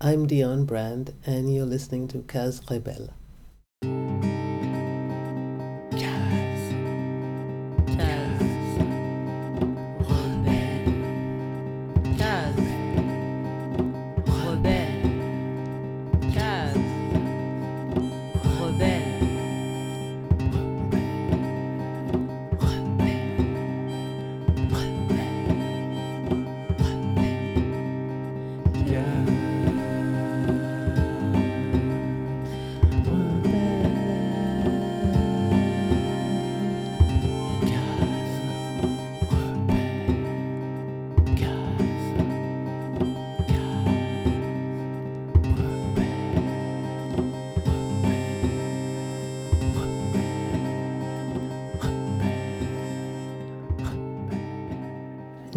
[0.00, 3.12] I'm Dion Brand, and you're listening to Kaz Rebel.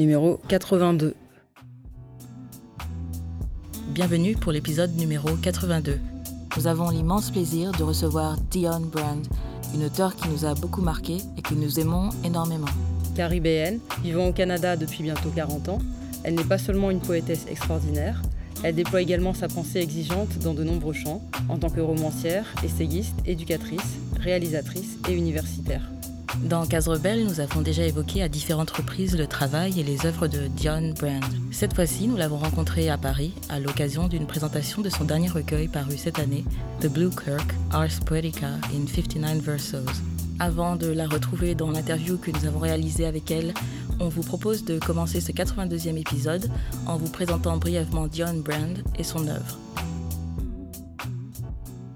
[0.01, 1.13] Numéro 82.
[3.89, 5.99] Bienvenue pour l'épisode numéro 82.
[6.57, 9.23] Nous avons l'immense plaisir de recevoir Dion Brand,
[9.75, 12.66] une auteure qui nous a beaucoup marqué et que nous aimons énormément.
[13.16, 15.80] Caribéenne, vivant au Canada depuis bientôt 40 ans,
[16.23, 18.23] elle n'est pas seulement une poétesse extraordinaire,
[18.63, 23.15] elle déploie également sa pensée exigeante dans de nombreux champs, en tant que romancière, essayiste,
[23.27, 25.83] éducatrice, réalisatrice et universitaire.
[26.39, 30.27] Dans Case Rebelle, nous avons déjà évoqué à différentes reprises le travail et les œuvres
[30.27, 31.23] de Dion Brand.
[31.51, 35.67] Cette fois-ci, nous l'avons rencontré à Paris à l'occasion d'une présentation de son dernier recueil
[35.67, 36.45] paru cette année,
[36.79, 40.02] The Blue Clerk, Ars Poetica in 59 Versos.
[40.39, 43.53] Avant de la retrouver dans l'interview que nous avons réalisée avec elle,
[43.99, 46.49] on vous propose de commencer ce 82e épisode
[46.87, 49.59] en vous présentant brièvement Dion Brand et son œuvre.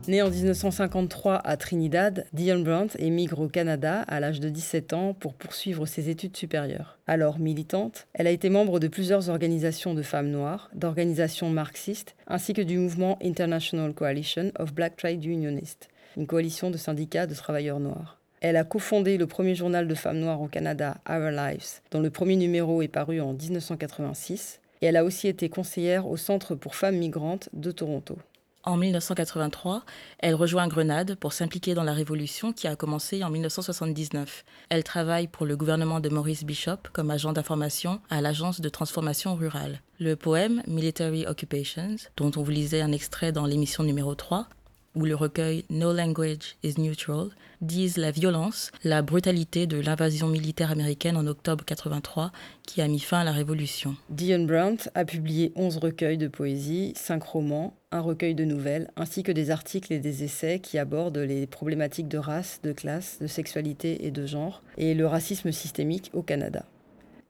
[0.07, 5.13] Né en 1953 à Trinidad, Dion Brandt émigre au Canada à l'âge de 17 ans
[5.13, 6.99] pour poursuivre ses études supérieures.
[7.07, 12.53] Alors militante, elle a été membre de plusieurs organisations de femmes noires, d'organisations marxistes, ainsi
[12.53, 17.79] que du mouvement International Coalition of Black Trade Unionists, une coalition de syndicats de travailleurs
[17.79, 18.19] noirs.
[18.41, 22.11] Elle a cofondé le premier journal de femmes noires au Canada, Our Lives, dont le
[22.11, 26.75] premier numéro est paru en 1986, et elle a aussi été conseillère au Centre pour
[26.75, 28.19] femmes migrantes de Toronto.
[28.67, 29.83] En 1983,
[30.17, 34.43] elle rejoint Grenade pour s'impliquer dans la révolution qui a commencé en 1979.
[34.69, 39.35] Elle travaille pour le gouvernement de Maurice Bishop comme agent d'information à l'agence de transformation
[39.35, 39.81] rurale.
[39.99, 44.47] Le poème Military Occupations, dont on vous lisait un extrait dans l'émission numéro 3,
[44.95, 47.29] ou le recueil No Language is Neutral
[47.61, 52.31] disent la violence, la brutalité de l'invasion militaire américaine en octobre 83
[52.65, 53.95] qui a mis fin à la révolution.
[54.09, 59.23] Dion Brandt a publié 11 recueils de poésie, 5 romans, un recueil de nouvelles, ainsi
[59.23, 63.27] que des articles et des essais qui abordent les problématiques de race, de classe, de
[63.27, 66.65] sexualité et de genre, et le racisme systémique au Canada.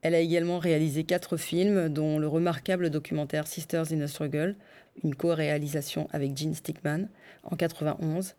[0.02, 4.56] Elle a également réalisé quatre films, dont le remarquable documentaire Sisters in a Struggle,
[5.04, 7.10] une co-réalisation avec Gene Stickman
[7.44, 8.36] en 91,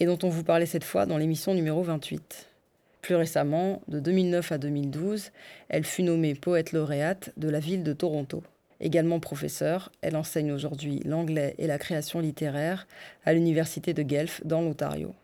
[0.00, 2.48] et dont on vous parlait cette fois dans l'émission numéro 28.
[3.00, 5.30] Plus récemment, de 2009 à 2012,
[5.68, 8.42] elle fut nommée poète lauréate de la ville de Toronto.
[8.80, 12.86] Également professeure, elle enseigne aujourd'hui l'anglais et la création littéraire
[13.24, 15.14] à l'université de Guelph dans l'Ontario.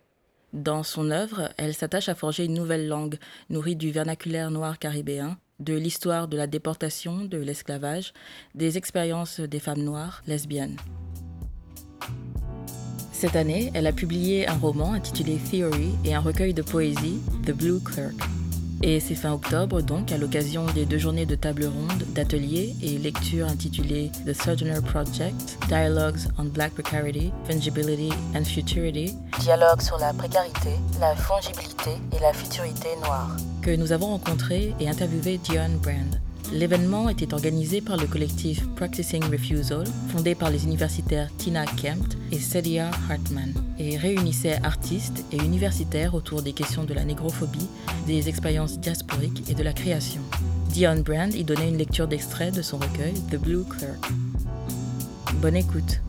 [0.53, 3.19] Dans son œuvre, elle s'attache à forger une nouvelle langue
[3.51, 8.13] nourrie du vernaculaire noir caribéen de l'histoire de la déportation, de l'esclavage,
[8.55, 10.77] des expériences des femmes noires lesbiennes.
[13.13, 17.53] Cette année, elle a publié un roman intitulé Theory et un recueil de poésie, The
[17.53, 18.15] Blue Clerk.
[18.89, 22.99] Et c'est fin octobre, donc, à l'occasion des deux journées de table ronde, d'ateliers et
[22.99, 30.13] lectures intitulées The Sojourner Project, Dialogues on Black Precarity, Fungibility and Futurity, Dialogue sur la
[30.13, 30.71] précarité,
[31.01, 36.21] la fongibilité et la futurité noire, que nous avons rencontré et interviewé Dion Brand.
[36.53, 42.39] L'événement était organisé par le collectif Practicing Refusal, fondé par les universitaires Tina Kempt et
[42.39, 47.69] Celia Hartman, et réunissait artistes et universitaires autour des questions de la négrophobie,
[48.07, 50.23] des expériences diasporiques et de la création.
[50.69, 54.11] Dion Brand y donnait une lecture d'extrait de son recueil The Blue Clerk.
[55.41, 56.01] Bonne écoute.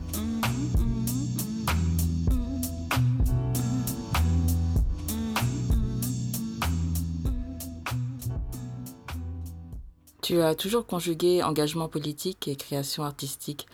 [10.28, 13.66] Tu as toujours conjugué engagement politique et création artistique.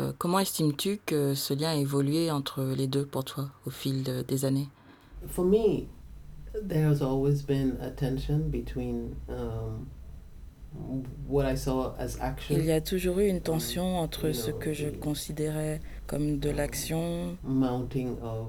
[0.00, 4.02] Euh, comment estimes-tu que ce lien a évolué entre les deux pour toi au fil
[4.02, 4.66] de, des années?
[5.28, 5.86] For me,
[6.54, 9.86] there's always been a tension between um,
[11.28, 12.56] what I saw as action.
[12.58, 17.36] Il y a toujours eu une tension entre ce que je considérais comme de l'action,
[17.44, 18.48] mounting of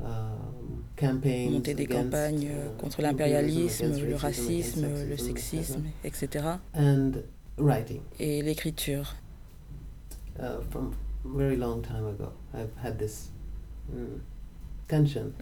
[0.00, 6.44] monter des campagnes uh, contre l'impérialisme, le racisme, le sexisme, etc.
[6.74, 7.12] And
[7.58, 8.00] writing.
[8.18, 9.14] Et l'écriture.
[10.38, 10.94] uh, from
[11.24, 12.32] very long time ago.
[12.54, 13.30] I've had this
[13.92, 14.20] mm.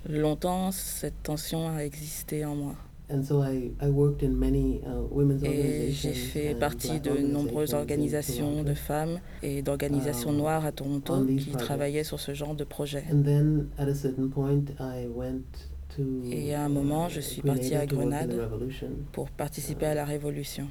[0.09, 2.77] Longtemps, cette tension a existé en moi.
[3.13, 7.01] And so I, I worked in many uh, women's Et j'ai organizations fait and partie
[7.01, 12.35] de nombreuses organisations de femmes et d'organisations Um, noires à Toronto qui travaillaient sur ce
[12.35, 13.03] genre de projet.
[13.13, 15.43] And then at a certain point I went
[15.97, 18.37] to Et à un moment, je uh, suis partie à Grenada to work in the
[18.37, 18.53] Grenade.
[18.53, 18.87] revolution.
[19.13, 20.69] pour participer à la révolution.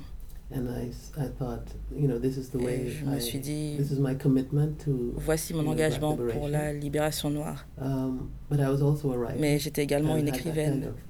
[0.52, 3.38] And I, s- I thought, you know, this is the way Et je me suis
[3.40, 7.68] dit, this is my commitment to voici mon engagement pour la libération noire.
[7.80, 9.40] um, but I was also a writer.
[9.40, 11.09] Mais j'étais également une écrivaine uh,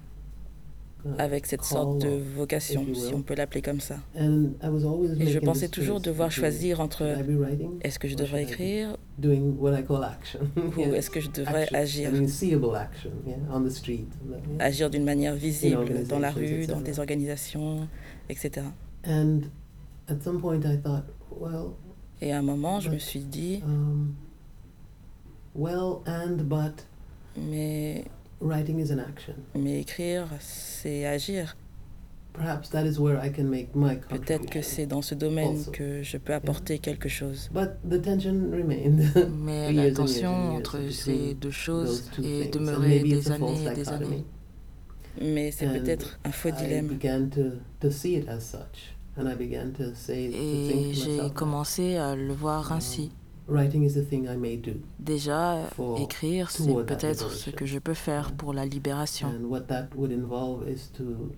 [1.18, 3.98] avec cette sorte de vocation, si on peut l'appeler comme ça.
[4.16, 7.04] Et je pensais toujours devoir choisir entre
[7.82, 9.68] est-ce que je devrais écrire ou
[10.94, 12.12] est-ce que je devrais agir?
[14.60, 17.88] Agir d'une manière visible dans la rue, dans des organisations,
[18.30, 18.66] etc.
[22.22, 24.14] Et à un moment, je me suis dit, um,
[27.38, 28.06] mais,
[28.42, 29.36] writing is an action.
[29.56, 31.56] mais écrire, c'est agir.
[32.34, 35.72] Perhaps that is where I can make my Peut-être que c'est dans ce domaine Also.
[35.72, 37.50] que je peux apporter quelque chose.
[37.52, 39.04] But the tension remained.
[39.44, 44.26] Mais la tension entre ces deux choses est demeurée des années et des années.
[45.22, 46.88] Mais c'est peut-être un faux I dilemme.
[46.88, 50.94] began to, to see it as such, and I began to say, to think Et
[50.94, 53.12] j'ai commencé à le voir ainsi.
[53.50, 55.70] Writing is the thing I may do, Déjà,
[56.00, 59.28] écrire, c'est peut-être ce que je peux faire pour la libération.
[59.30, 61.32] and what that would involve is to,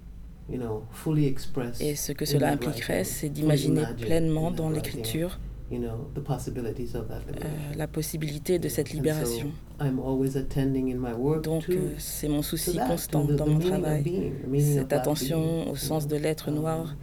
[0.49, 5.39] you know, fully express, Et ce que cela impliquerait, c'est d'imaginer imagine pleinement dans l'écriture
[5.73, 7.47] euh,
[7.77, 9.51] la possibilité de cette libération.
[9.79, 14.33] I'm always attending in my work Donc, euh, c'est mon souci constant dans mon travail.
[14.59, 16.95] Cette attention au sens de l'être um, noir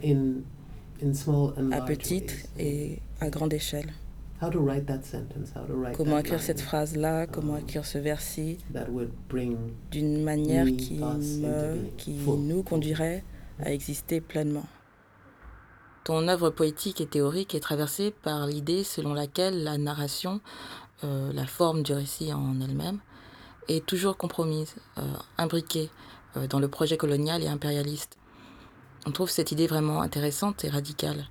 [1.71, 3.91] à petite et à grande échelle.
[4.41, 7.59] How to write that sentence, how to write Comment that écrire cette phrase-là, comment um,
[7.59, 9.57] écrire ce versi that would bring
[9.91, 13.23] d'une manière qui, me, qui nous conduirait
[13.59, 14.65] à exister pleinement.
[16.05, 20.39] Ton œuvre poétique et théorique est traversée par l'idée selon laquelle la narration,
[21.03, 22.99] euh, la forme du récit en elle-même,
[23.67, 25.03] est toujours compromise, euh,
[25.37, 25.89] imbriquée
[26.37, 28.17] euh, dans le projet colonial et impérialiste.
[29.05, 31.25] On trouve cette idée vraiment intéressante et radicale.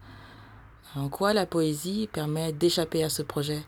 [0.96, 3.61] En quoi la poésie permet d'échapper à ce projet,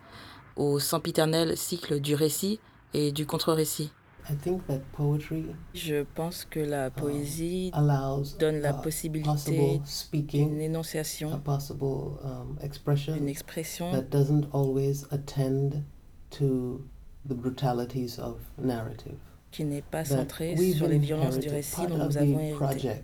[0.56, 2.60] au sempiternel cycle du récit
[2.94, 3.90] et du contre-récit?
[4.28, 9.56] I think that poetry Je pense que la poésie allows donne la a possibilité possible
[9.56, 15.82] d'une speaking, a énonciation, possible um, expression d'une expression that doesn't always attend
[16.30, 16.80] to
[17.26, 19.16] the brutalities of narrative.
[19.50, 22.40] qui n'est pas That centrée sur les violences du récit Part dont of nous avons
[22.40, 23.02] hérité.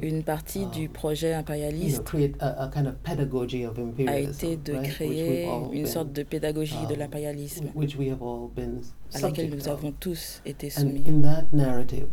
[0.00, 4.56] Une partie du projet impérialiste create a, a kind of pedagogy of a imperialism, été
[4.56, 8.80] de créer une been, sorte de pédagogie de um, l'impérialisme which we have all been
[9.12, 11.02] à laquelle nous avons tous été soumis.
[11.06, 12.08] in that narrative,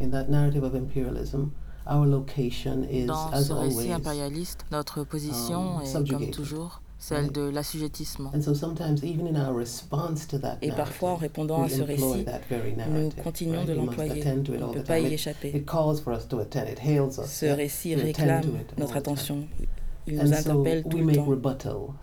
[0.00, 1.50] in that narrative of imperialism,
[1.88, 6.30] our location is, Dans as ce récit always, impérialiste, notre position um, est, comme subjugated,
[6.34, 8.32] toujours, celle de l'assujettissement.
[8.34, 11.82] and so sometimes even in our response to that Et parfois, en répondant à ce
[11.82, 12.24] récit,
[12.90, 14.24] nous continuons de l'employer.
[14.26, 15.52] On ne peut pas y échapper.
[15.54, 16.64] it calls for us to attend.
[16.70, 17.26] It hails us.
[17.26, 18.44] Ce récit réclame
[18.78, 19.46] notre attention.
[20.06, 21.94] Il nous interpelle tout we le make temps.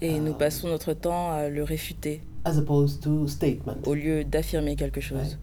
[0.00, 3.78] Et nous um, passons notre temps à le réfuter as opposed to statement.
[3.86, 5.38] au lieu d'affirmer quelque chose.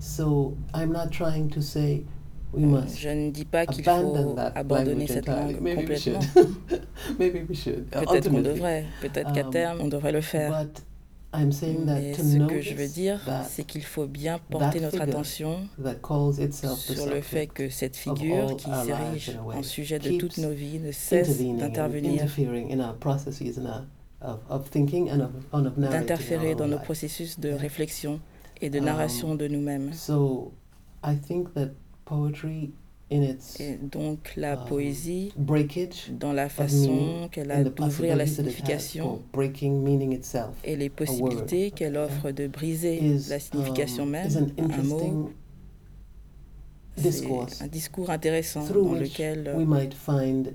[0.00, 2.21] So I'm not trying to say we must
[2.54, 6.20] Je ne dis pas qu'il faut abandonner cette langue complètement.
[7.18, 10.64] Peut-être qu'on devrait, peut-être qu'à Um, terme, on devrait le faire.
[10.64, 10.82] But
[11.34, 14.80] I'm saying that Mais to ce que je veux dire, c'est qu'il faut bien porter
[14.80, 15.60] notre attention
[16.76, 20.92] sur le fait que cette figure qui s'érige en sujet de toutes nos vies ne
[20.92, 22.26] cesse d'intervenir,
[25.76, 28.20] d'interférer dans nos processus de réflexion
[28.60, 29.90] et de Um, narration de nous-mêmes.
[32.12, 32.72] Poetry
[33.10, 37.74] in its Et donc la um, poésie, breakage dans la façon qu'elle a and the
[37.74, 43.28] d'ouvrir la signification for breaking meaning itself et les possibilités qu'elle offre de briser is,
[43.28, 45.26] la signification um, même, un mot, interesting
[46.96, 50.54] c'est discourse un discours intéressant through dans which lequel euh, we might find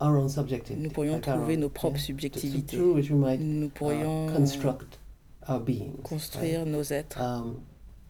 [0.00, 0.80] our own subjectivity.
[0.82, 2.76] nous pourrions like trouver own- nos propres yeah, subjectivités.
[2.78, 4.98] Might Nous uh, pourrions construct
[5.48, 5.88] our beings.
[5.94, 6.02] right?
[6.02, 7.20] construire nos êtres.
[7.20, 7.56] Um,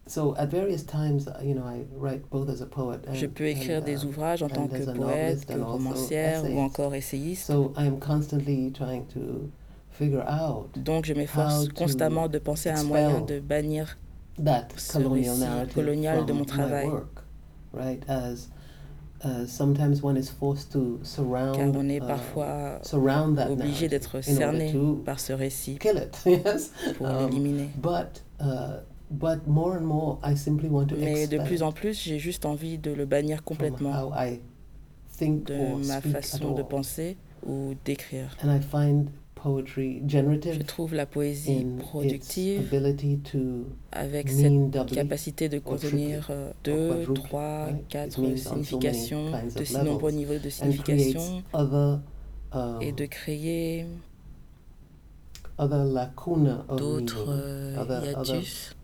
[0.08, 3.26] so at various times, uh, you know, I write both as a poet and, Je
[3.26, 6.94] peux écrire des um, ouvrages en tant que as a poète, que romancière ou encore
[6.94, 7.46] essayiste.
[7.46, 9.50] So I am constantly trying to
[9.90, 13.98] figure out Donc je m'efforce constamment de penser à un moyen de bannir
[14.42, 16.88] that ce colonial récit colonial de mon travail.
[19.24, 19.46] uh,
[21.54, 22.80] car on est uh, parfois
[23.50, 26.16] obligé d'être cerné to par ce récit kill it.
[26.26, 26.72] yes?
[26.96, 27.68] pour Um, l'éliminer.
[29.10, 32.18] But but more and more, I simply want to Mais de plus en plus, j'ai
[32.18, 34.40] juste envie de le bannir complètement how I
[35.16, 38.36] think de or ma façon de penser ou d'écrire.
[38.42, 43.38] And I find poetry Je generative trouve la poésie productive ability to
[43.92, 47.78] avec cette capacité de contenir euh, deux, quadruple, trois, right?
[47.78, 52.02] It quatre means on so many significations, kinds de si nombreux niveaux de signification um,
[52.80, 53.86] et de créer
[55.58, 58.76] lacuna of d'autres euh, hiatus,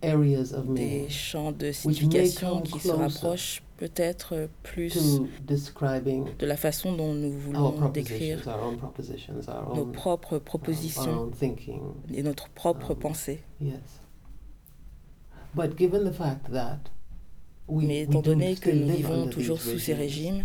[0.00, 7.14] des champs de signification qui se rapprochent peut-être plus to describing de la façon dont
[7.14, 11.30] nous our voulons décrire propositions, our own propositions, our nos own, propres our propositions own
[11.32, 11.80] thinking.
[12.12, 13.40] et notre propre um, pensée.
[13.60, 13.80] Yes.
[15.54, 16.78] But given the fact that
[17.68, 20.44] we, Mais étant do donné que nous vivons toujours sous ces régimes,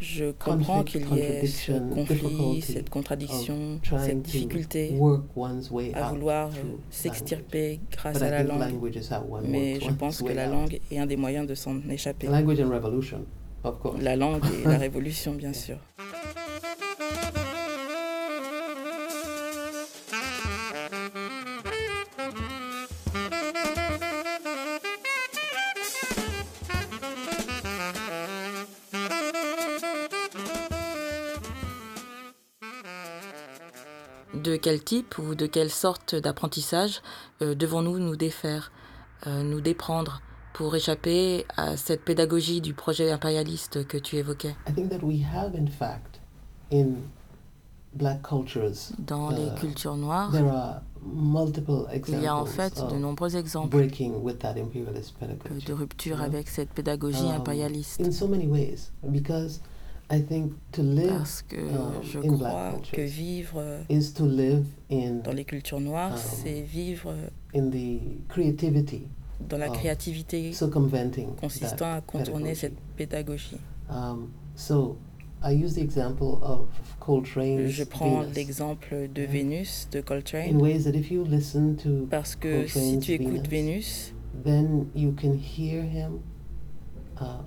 [0.00, 4.98] je comprends qu'il y ait ce conflit, cette contradiction, cette difficulté
[5.94, 8.80] à vouloir euh, s'extirper grâce à la langue.
[9.44, 12.28] Mais je pense que la langue est un des moyens de s'en échapper.
[14.00, 15.76] La langue et la révolution, bien sûr.
[34.58, 37.02] Quel type ou de quelle sorte d'apprentissage
[37.42, 38.70] euh, devons-nous nous défaire,
[39.26, 40.20] euh, nous déprendre
[40.54, 44.54] pour échapper à cette pédagogie du projet impérialiste que tu évoquais?
[48.98, 53.34] Dans les Euh, cultures noires, there are multiple il y a en fait de nombreux
[53.36, 58.00] exemples de rupture avec cette pédagogie Um, impérialiste.
[60.10, 64.12] In I think to live Parce que um, je in black crois que vivre is
[64.14, 67.14] to live in dans les cultures noires, um, c'est vivre
[67.54, 69.06] in the creativity
[69.40, 73.58] dans la créativité circumventing consistant à contourner cette pédagogie.
[73.90, 74.96] Um, so
[75.42, 79.30] I use the example of Coltrane's Je prends l'exemple de Yeah.
[79.30, 83.46] Vénus de in Coltrane ways that if you listen to, parce que si tu écoutes
[83.46, 86.20] Venus, Vénus, then you can hear him
[87.20, 87.42] uh,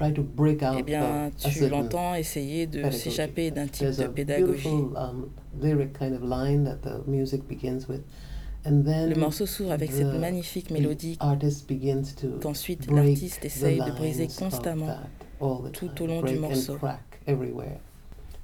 [0.00, 4.68] eh bien, tu l'entends essayer de s'échapper d'un type There's de pédagogie.
[4.68, 8.02] beautiful lyric kind of line that the music begins with,
[8.64, 13.46] and then Le morceau s'ouvre avec cette magnifique mélodie artist begins to qu'ensuite l'artiste the
[13.46, 14.96] essaye de briser constamment.
[15.72, 16.74] tout au long du break morceau.
[16.74, 17.78] and crack everywhere.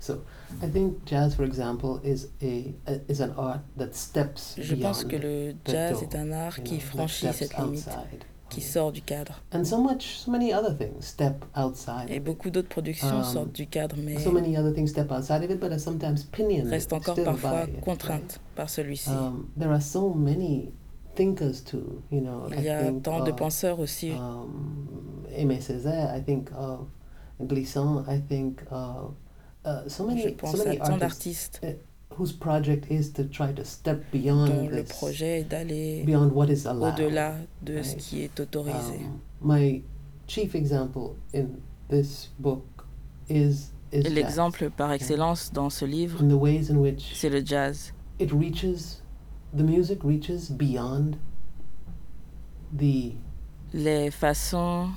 [0.00, 0.23] So
[0.62, 5.02] I think jazz, for example, is a, a is an art that steps Je pense
[5.04, 8.25] que le jazz est un art qui franchit cette limite, outside.
[8.54, 9.40] Qui sort du cadre.
[9.52, 12.08] And so much, so many other things step outside.
[12.11, 14.20] Et beaucoup d'autres productions Um, sortent du cadre, mais it.
[14.20, 17.66] So many other things step outside of it, but are sometimes pinioned restent encore parfois
[17.84, 19.11] contraintes par celui-ci.
[19.11, 20.73] Um, there are so many
[21.14, 22.02] thinkers too.
[22.11, 24.12] You know, Il y a think tant de penseurs aussi.
[24.12, 26.14] um, Aimé Césaire.
[26.16, 26.87] I think of
[27.40, 28.04] Glissant.
[28.08, 29.14] I think of
[29.64, 31.61] uh, so many, Je so pense à tant artists d'artistes
[32.18, 36.30] whose project is to try to step dont beyond le this, projet est d'aller beyond
[36.33, 36.94] what is allowed.
[37.00, 37.99] au-delà de ce right?
[37.99, 39.00] qui est autorisé.
[39.04, 39.83] Um, my
[40.26, 41.47] chief example in
[41.88, 42.62] this book
[43.28, 47.44] is is L'exemple par excellence dans ce livre, in the ways in which c'est le
[47.44, 47.92] jazz.
[48.18, 49.00] it reaches,
[49.56, 51.16] the music reaches beyond
[52.76, 53.12] the
[53.73, 54.92] Les façons um,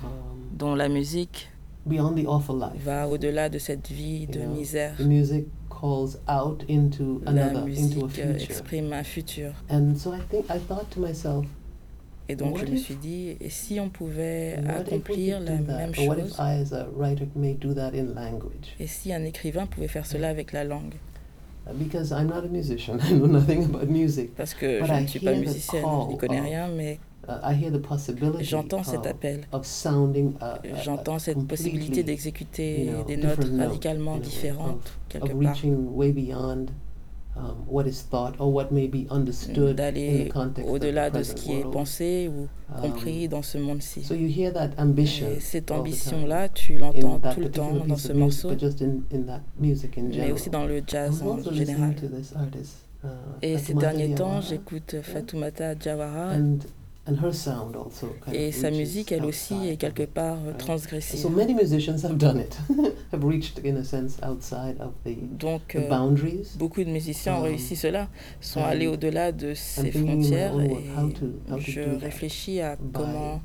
[0.56, 1.48] dont la musique
[1.86, 2.80] beyond the awful life.
[2.84, 4.96] va au-delà de cette vie de You know, misère.
[4.96, 5.46] The music
[5.78, 8.42] calls out into another, into a euh, future.
[8.42, 9.52] exprime un futur.
[9.70, 11.44] And so I think I thought to myself,
[12.30, 15.76] Et donc What je me suis dit, et si on pouvait accomplir la do that?
[15.78, 16.32] même Or what chose?
[16.32, 18.74] If I, as a writer, may do that in language?
[18.78, 20.94] Et si un écrivain pouvait faire cela avec la langue?
[21.66, 24.34] Uh, Because I'm not a musician, I know nothing about music.
[24.36, 27.52] Parce que But je ne suis pas musicienne, je n'y connais rien, mais Uh, I
[27.54, 29.40] hear the possibility j'entends cet of, appel.
[29.52, 35.38] a- a J'entends cette possibilité d'exécuter des notes radicalement différentes, quelque part.
[35.54, 36.68] reaching way beyond
[37.36, 40.32] um, what is thought or what may be understood in D'aller
[40.66, 44.02] au-delà de ce qui est pensé ou Um, compris dans ce monde-ci.
[44.04, 47.86] So you hear that ambition Et cette ambition-là, tu l'entends that tout le temps particular
[47.86, 50.32] dans ce morceau, but just in, in that music in mais general.
[50.32, 51.94] aussi dans le jazz en général.
[53.04, 53.08] uh,
[53.40, 56.32] Et ces derniers temps, j'écoute Fatoumata Diawara
[57.08, 60.38] and and her sound also kind et of sa musique, elle aussi, est quelque part
[60.58, 61.18] transgressive.
[61.18, 62.58] So many musicians have done it,
[63.12, 65.88] have reached in a sense outside of the, Donc, euh,
[66.56, 68.08] beaucoup de musiciens ont Um, réussi cela,
[68.40, 70.76] sont and allés au-delà de ces frontières et
[71.58, 73.40] je réfléchis à comment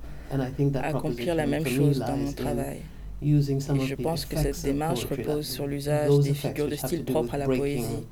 [0.75, 2.79] accomplir la même chose dans mon travail.
[3.21, 7.37] Et je pense que cette démarche repose sur l'usage des figures de style propres à
[7.37, 8.03] la poésie,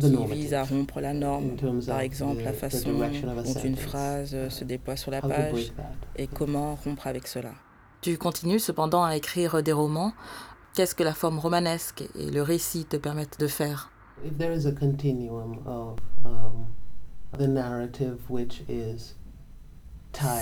[0.00, 4.96] qui visent à rompre la norme, par exemple la façon dont une phrase se déploie
[4.96, 5.72] sur la page
[6.16, 7.50] et comment rompre avec cela.
[8.00, 10.12] Tu continues cependant à écrire des romans.
[10.74, 13.90] Qu'est-ce que la forme romanesque et le récit te permettent de faire?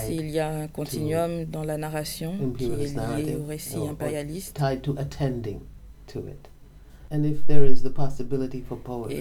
[0.07, 4.61] S'il y a un continuum dans la narration qui est lié au récit impérialiste,
[7.11, 7.35] et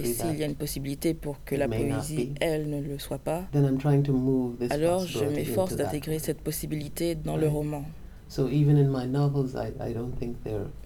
[0.03, 3.43] s'il y a une possibilité pour que la poésie, elle, ne le soit pas,
[4.69, 7.85] alors je m'efforce d'intégrer cette possibilité dans le roman.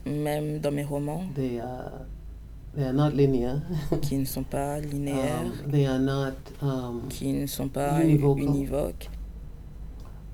[0.06, 1.24] Même dans mes romans,
[4.02, 5.52] qui ne sont pas linéaires,
[6.62, 9.10] um, qui ne sont pas univoques,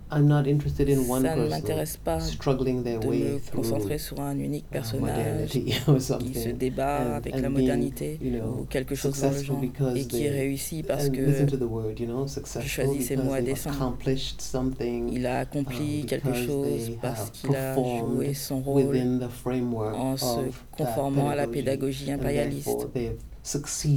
[0.09, 3.97] I'm not interested in one Ça ne m'intéresse pas struggling their de way me concentrer
[3.97, 5.49] sur un unique personnage
[6.19, 9.31] qui se débat and, avec and la being, modernité you know, ou quelque chose dans
[9.31, 12.25] le genre because et qui they- réussit parce que word, you know,
[12.65, 13.71] choisis ces mots à dessein.
[13.71, 18.61] accomplished something il a accompli um, quelque because chose parce qu'il a performed joué son
[18.61, 20.39] rôle within the framework en se
[20.71, 22.87] conformant à la pédagogie and impérialiste.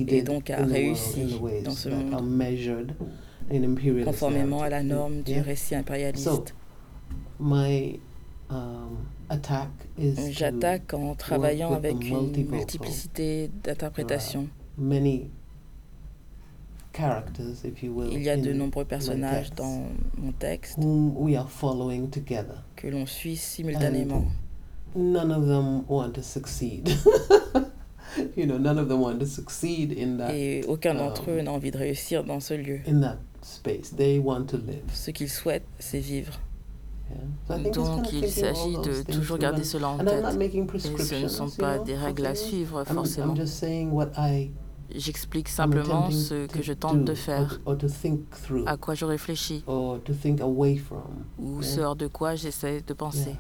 [0.09, 2.14] et donc a réussi dans ce monde
[4.04, 6.54] conformément à la norme du récit impérialiste.
[8.50, 14.49] Um, attack is to J'attaque en travaillant avec une multiplicité d'interprétations.
[14.76, 15.30] many
[16.92, 19.85] characters, if you will, Il y a de nombreux personnages dans
[20.19, 22.64] mon texte whom we are following together.
[22.75, 24.25] que l'on suit simultanément.
[24.97, 26.88] None of them want to succeed.
[28.37, 31.42] you know, none of them want to succeed in that Et aucun d'entre um, eux
[31.42, 32.80] n'a envie de réussir dans ce lieu.
[33.41, 33.91] In that space.
[33.91, 34.83] They want to live.
[34.93, 36.33] Ce qu'ils souhaitent, c'est vivre.
[37.75, 40.85] Donc il s'agit de toujours garder cela en and I'm not tête.
[40.85, 43.35] Et ce ne sont pas des règles à suivre forcément.
[44.93, 48.95] J'explique simplement ce que je tente de faire, or, or to think through à quoi
[48.95, 53.37] je réfléchis, ou ce hors de quoi j'essaie de penser.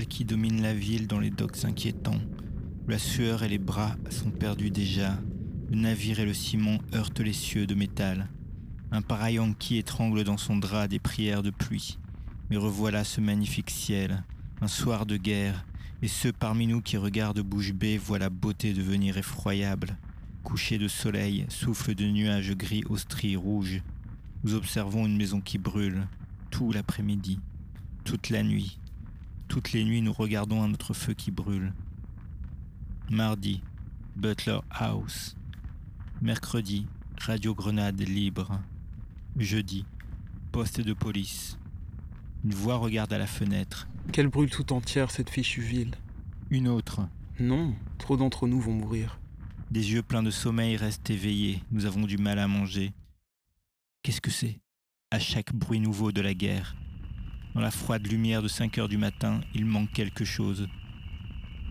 [0.00, 2.20] Qui domine la ville, dans les docks inquiétants,
[2.88, 5.18] la sueur et les bras sont perdus déjà,
[5.70, 8.28] le navire et le ciment heurtent les cieux de métal.
[8.90, 9.02] Un
[9.58, 11.98] qui étrangle dans son drap des prières de pluie.
[12.50, 14.24] Mais revoilà ce magnifique ciel,
[14.60, 15.64] un soir de guerre,
[16.00, 19.98] et ceux parmi nous qui regardent bouche bée voient la beauté devenir effroyable.
[20.42, 23.82] Coucher de soleil, souffle de nuages gris aux stries rouges.
[24.42, 26.08] Nous observons une maison qui brûle,
[26.50, 27.40] tout l'après-midi,
[28.04, 28.78] toute la nuit.
[29.52, 31.74] Toutes les nuits, nous regardons un autre feu qui brûle.
[33.10, 33.62] Mardi,
[34.16, 35.36] Butler House.
[36.22, 36.86] Mercredi,
[37.18, 38.58] Radio Grenade libre.
[39.36, 39.84] Jeudi,
[40.52, 41.58] poste de police.
[42.44, 43.88] Une voix regarde à la fenêtre.
[44.10, 45.96] Qu'elle brûle tout entière, cette fichue ville.
[46.48, 47.06] Une autre.
[47.38, 49.20] Non, trop d'entre nous vont mourir.
[49.70, 51.62] Des yeux pleins de sommeil restent éveillés.
[51.72, 52.94] Nous avons du mal à manger.
[54.02, 54.60] Qu'est-ce que c'est?
[55.10, 56.74] À chaque bruit nouveau de la guerre.
[57.54, 60.68] Dans la froide lumière de 5 heures du matin, il manque quelque chose.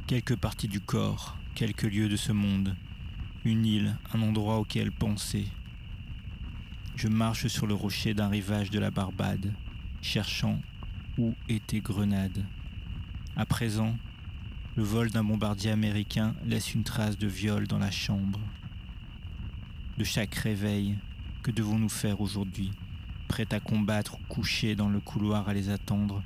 [0.06, 2.76] quelques parties du corps, quelques lieux de ce monde,
[3.46, 5.48] une île, un endroit auquel penser.
[6.96, 9.54] Je marche sur le rocher d'un rivage de la Barbade,
[10.02, 10.60] cherchant
[11.18, 12.46] où était Grenade.
[13.36, 13.96] À présent,
[14.76, 18.40] le vol d'un bombardier américain laisse une trace de viol dans la chambre.
[19.98, 20.98] De chaque réveil,
[21.42, 22.72] que devons-nous faire aujourd'hui?
[23.32, 26.22] Prêts à combattre ou couchés dans le couloir à les attendre,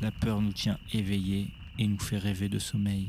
[0.00, 3.06] la peur nous tient éveillés et nous fait rêver de sommeil.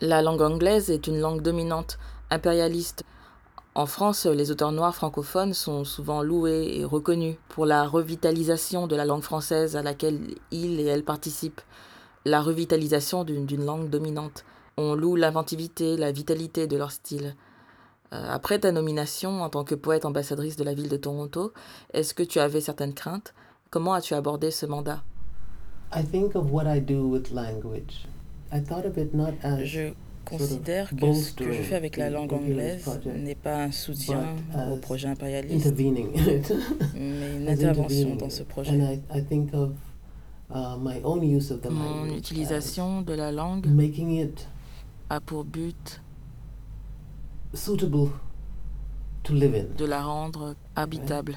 [0.00, 3.04] La langue anglaise est une langue dominante, impérialiste.
[3.76, 8.96] En France, les auteurs noirs francophones sont souvent loués et reconnus pour la revitalisation de
[8.96, 11.60] la langue française à laquelle ils et elles participent,
[12.24, 14.44] la revitalisation d'une langue dominante.
[14.76, 17.36] On loue l'inventivité, la vitalité de leur style.
[18.12, 21.52] Euh, après ta nomination en tant que poète ambassadrice de la ville de Toronto,
[21.92, 23.34] est-ce que tu avais certaines craintes?
[23.70, 25.02] Comment as-tu abordé ce mandat?
[25.94, 28.06] I think of what I do with language.
[28.52, 29.92] I thought of it not as Je
[30.24, 34.36] considère que ce que je fais avec la langue anglaise n'est pas un soutien
[34.72, 38.72] au projet impérialiste, mais une intervention dans ce projet.
[38.72, 39.70] And I, I think of
[40.50, 44.46] uh, my own use of the Mon utilisation de la langue as making it
[45.10, 46.00] a pour but
[47.58, 48.10] suitable
[49.24, 49.76] to live in.
[49.76, 51.36] de la rendre habitable.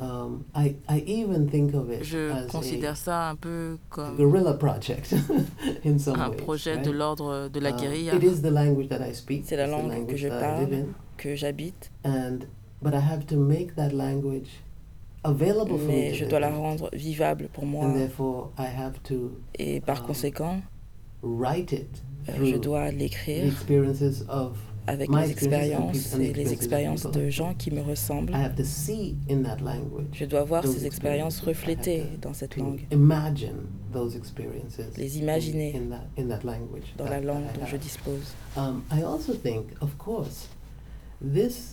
[0.00, 4.16] Um, I, I even think of it Je as considère ça un peu a comme
[4.16, 5.14] guerrilla project
[5.84, 6.36] in some un ways.
[6.38, 6.84] projet right?
[6.84, 9.44] de l'ordre de la Um, guérilla it is the language that I speak.
[9.46, 10.60] C'est la langue que language je that I parle.
[10.64, 10.86] live in.
[11.18, 12.46] que j'habite, And
[12.80, 14.48] but I have to make that language
[15.24, 16.56] available for me mais to je live dois la in.
[16.58, 17.84] rendre vivable pour moi.
[17.86, 20.62] And therefore, I have to Et par um, conséquent,
[21.22, 24.56] write it euh, through je dois the l'écrire experiences of.
[24.86, 28.34] Avec and expériences et les expériences de gens qui me ressemblent.
[30.12, 32.80] Je dois voir ces expériences reflétées dans cette langue.
[34.96, 35.72] Les in- imaginer
[36.96, 38.34] dans la langue dont je dispose.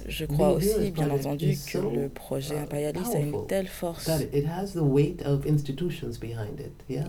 [0.08, 4.10] Je crois aussi, bien entendu, que le projet impérialiste a une telle force.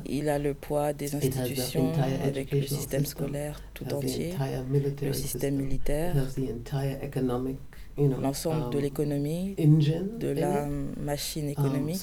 [0.06, 1.92] Il a le poids des institutions
[2.24, 4.34] avec le système scolaire tout entier,
[5.02, 6.14] le système militaire,
[7.98, 10.66] l'ensemble de um, l'économie, de la
[10.98, 11.96] machine Um, économique.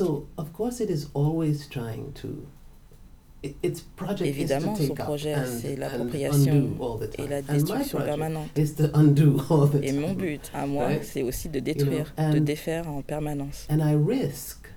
[4.22, 6.70] Évidemment, son projet, and, c'est l'appropriation
[7.18, 8.50] et la destruction permanente.
[8.58, 11.04] is to undo all the Et mon but, à moi, Right?
[11.04, 13.68] c'est aussi de détruire, de défaire en permanence.
[13.70, 14.68] And I risk,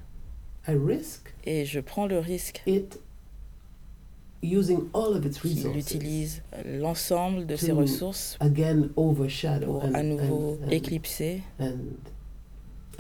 [0.69, 2.87] I risk Et je prends le risque qu'il
[5.77, 11.43] utilise l'ensemble de ses ressources again pour and, à nouveau and, and, éclipser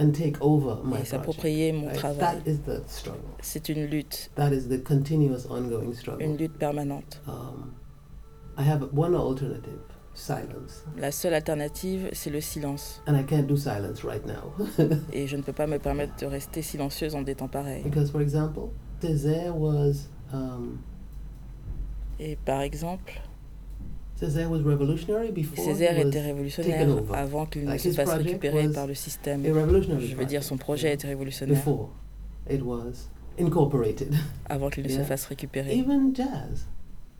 [0.00, 1.96] and, take over my et s'approprier mon right?
[1.98, 2.38] travail.
[2.44, 3.20] That is the struggle.
[3.42, 6.22] C'est une lutte, That is the continuous ongoing struggle.
[6.24, 7.20] une lutte permanente.
[7.26, 7.72] Um,
[8.58, 9.80] I have one alternative:
[10.14, 13.00] silence, La seule alternative, c'est le silence.
[13.06, 14.52] and I can't do silence right now
[15.12, 17.82] Et je ne peux pas me permettre de rester silencieuse en des temps pareils.
[17.84, 20.78] because, for example, Césaire was um,
[22.18, 23.20] Et par exemple,
[24.20, 27.14] Césaire was revolutionary before Césaire he was était révolutionnaire taken over.
[27.14, 29.42] avant qu'il ne se fasse récupérer par le système.
[29.44, 31.90] Je veux dire, son projet était révolutionnaire before
[32.50, 33.08] it was
[33.40, 34.12] incorporated.
[34.48, 35.74] avant qu'il ne se fasse récupérer.
[35.74, 36.68] Even jazz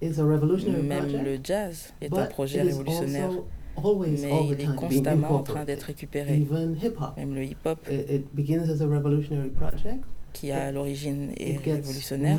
[0.03, 4.61] is a revolutionary Même project, le jazz est un projet révolutionnaire, mais all the il
[4.61, 6.37] est constamment en train d'être récupéré.
[6.37, 10.05] Even hip hop, Même le hip-hop, it, it begins as a revolutionary project.
[10.33, 12.39] qui à l'origine est révolutionnaire,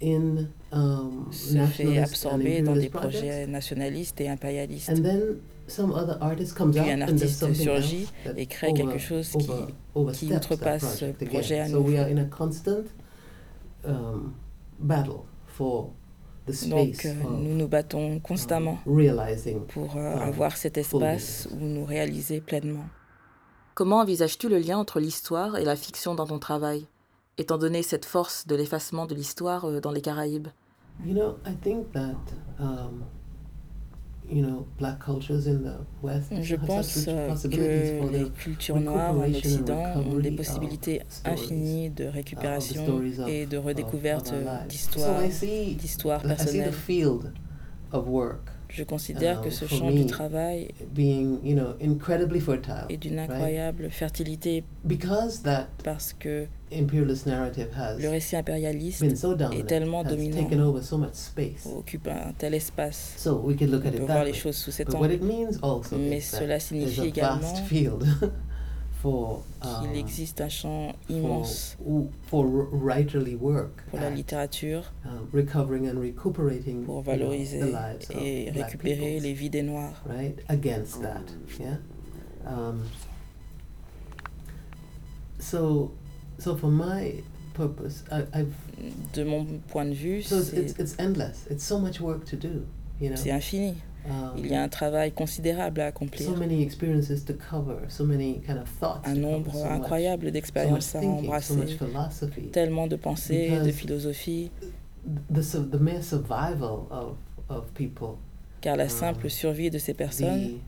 [0.00, 4.90] se fait absorber dans des projets nationalistes et impérialistes.
[4.90, 5.20] And then
[5.66, 8.06] some other artist comes Puis un artiste surgit
[8.36, 9.30] et crée over- quelque chose
[10.12, 11.98] qui, that outrepasse ce projet à So we nouveau.
[12.02, 12.84] are in a constant
[13.84, 14.34] um,
[14.78, 15.90] battle for
[16.46, 20.78] the space Donc euh, nous nous battons um, constamment realizing pour euh, um, avoir cet
[20.78, 21.48] espace fullness.
[21.52, 22.86] où nous réaliser pleinement.
[23.74, 26.86] Comment envisages-tu le lien entre l'histoire et la fiction dans ton travail,
[27.38, 30.48] étant donné cette force de l'effacement de l'histoire euh, dans les Caraïbes.
[31.06, 32.16] You know, I think that
[32.58, 33.04] um,
[34.28, 38.24] you know black cultures in the West Je have pense euh, possibilities for que les
[38.24, 42.14] the cultures noires en Occident ont des of possibilités stories, infinies de uh, of the
[42.16, 44.34] récupération et de of- redécouverte
[44.68, 45.30] d'histoires, So I
[48.70, 53.18] Je considère que um, ce champ du travail being, you know, incredibly fertile est d'une
[53.18, 59.64] incroyable fertilité because that parce que imperialist narrative has le récit impérialiste been so dominant,
[59.66, 60.42] tellement dominant.
[60.42, 61.66] taken over so much space.
[61.66, 63.14] occupe un tel espace.
[63.16, 65.18] So we could look On at peut it voir les choses sous cet angle.
[65.98, 67.52] Mais cela signifie également
[69.00, 71.76] for qu'il um, existe un champ for, immense.
[72.26, 73.84] for writerly work.
[73.90, 78.16] Pour la at, littérature, uh, recovering and recuperating pour you know, valoriser the lives of
[78.20, 79.94] et black récupérer les vies des Noirs.
[80.06, 80.38] right?
[80.48, 81.22] Against that
[81.60, 81.76] yeah?
[82.46, 82.84] Um,
[85.38, 85.92] so
[86.38, 87.22] so for my
[87.54, 88.54] purpose I, I've
[89.12, 91.46] De mon point de vue, so it's, it's, it's endless.
[91.50, 92.66] It's so much work to do
[93.00, 93.16] you know?
[93.16, 93.74] c'est infini.
[94.08, 98.04] Um, Il y a un travail considérable à accomplir, so many experiences to cover so
[98.04, 101.78] many kind of thoughts un nombre incroyable d'expériences à embrasser,
[102.52, 104.50] tellement de pensées, de Because- philosophie,
[105.32, 107.16] the, su- the mere survival of,
[107.48, 108.16] of people
[108.60, 108.88] car la Ah.
[108.88, 110.58] simple survie de ces personnes,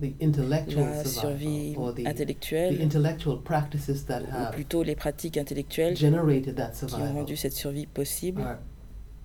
[0.00, 5.96] the, the intellectual la survie intellectuelle, intellectual practices that ou have plutôt les pratiques intellectuelles
[5.96, 8.42] generated that qui ont rendu cette survie possible,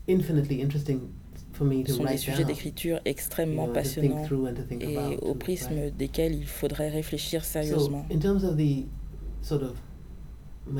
[0.09, 0.99] infinitely interesting
[1.55, 4.25] sont des sujets d'écriture extrêmement passionnants
[4.79, 8.05] et au prisme desquels il faudrait réfléchir sérieusement.
[8.09, 8.85] So, in terms of the
[9.41, 9.75] sort of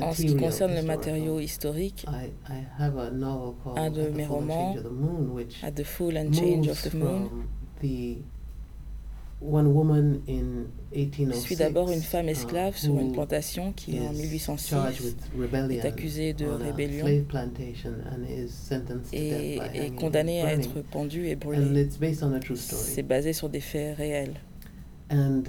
[0.00, 4.40] En ce qui material concerne le matériau historique, un de At the mes Full and
[4.40, 4.86] romans, Change
[5.62, 7.28] of the Full and Change of the Moon,
[10.94, 15.04] 1806 suit d'abord une femme uh, esclave sur une plantation qui, en is charged 1806,
[15.04, 17.06] with rebellion est accusée de rébellion
[19.12, 21.88] et est condamnée à être pendue et brûlée.
[22.64, 24.34] C'est basé sur des faits réels.
[25.10, 25.42] And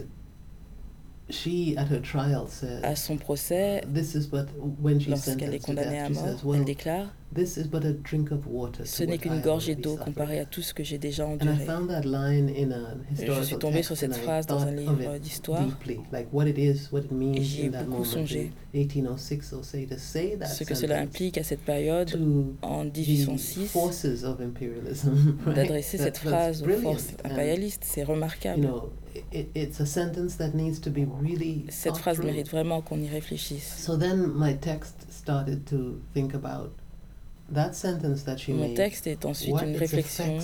[1.29, 4.47] she, at her trial, says, À son procès, "This is but
[4.81, 7.65] when she's lorsqu'elle est condamnée à death." She mort, says, "Well, elle déclare this is
[7.67, 10.73] but a drink of water." Ce n'est qu'une gorgée d'eau suffered." comparée à tout ce
[10.73, 11.65] que j'ai déjà And I enduré.
[11.65, 14.73] found that line in a Je historical suis tombée sur text cette phrase dans un
[14.73, 17.67] thought of livre it d'histoire, deeply, like what it is, what it means j'y ai
[17.67, 18.51] in that beaucoup moment songé.
[18.73, 22.09] in 1806 or say to say that ce que cela implique à cette période,
[22.61, 25.55] en the 1806, forces of imperialism, right?
[25.55, 28.61] d'adresser cette phrase aux forces impérialistes, c'est you remarquable.
[28.65, 28.91] know,
[29.31, 33.07] it, it's a sentence that needs to be really Cette phrase mérite vraiment qu'on y
[33.07, 33.75] réfléchisse.
[33.77, 36.73] So then my text started to think about that sentence that
[37.25, 40.39] she Mon texte est ensuite what une réflexion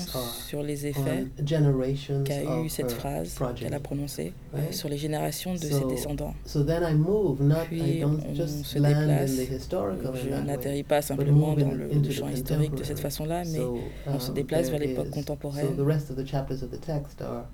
[0.45, 4.71] sur les effets on generations qu'a eu of cette phrase qu'elle a prononcée right?
[4.71, 6.35] sur les générations de ses So, descendants.
[6.45, 9.31] So then I move, not I Puis don't on just se land déplace.
[9.31, 13.57] in the historical Je n'atterris pas simplement dans le, champ historique de cette façon-là, mais
[13.57, 15.67] So, on se um, déplace vers l'époque is- contemporaine.
[15.75, 17.45] So the rest of the chapters of the text are,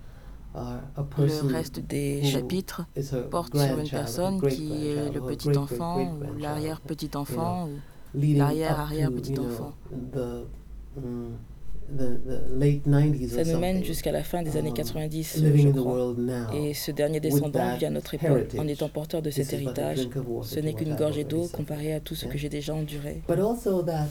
[0.55, 4.87] are a Le person reste des who chapitres is her porte sur une personne qui
[4.89, 7.69] est le petit-enfant ou l'arrière-petit-enfant.
[8.13, 8.89] L'arrière-
[11.95, 15.79] the late 90s Ça nous mène jusqu'à la fin des années um, 90, living je
[15.79, 16.13] crois.
[16.53, 20.09] Et ce dernier descendant vit à notre époque en étant porteur de cet héritage.
[20.43, 23.21] Ce n'est qu'une gorgée d'eau comparée à tout ce que j'ai déjà enduré.
[23.27, 24.07] But also that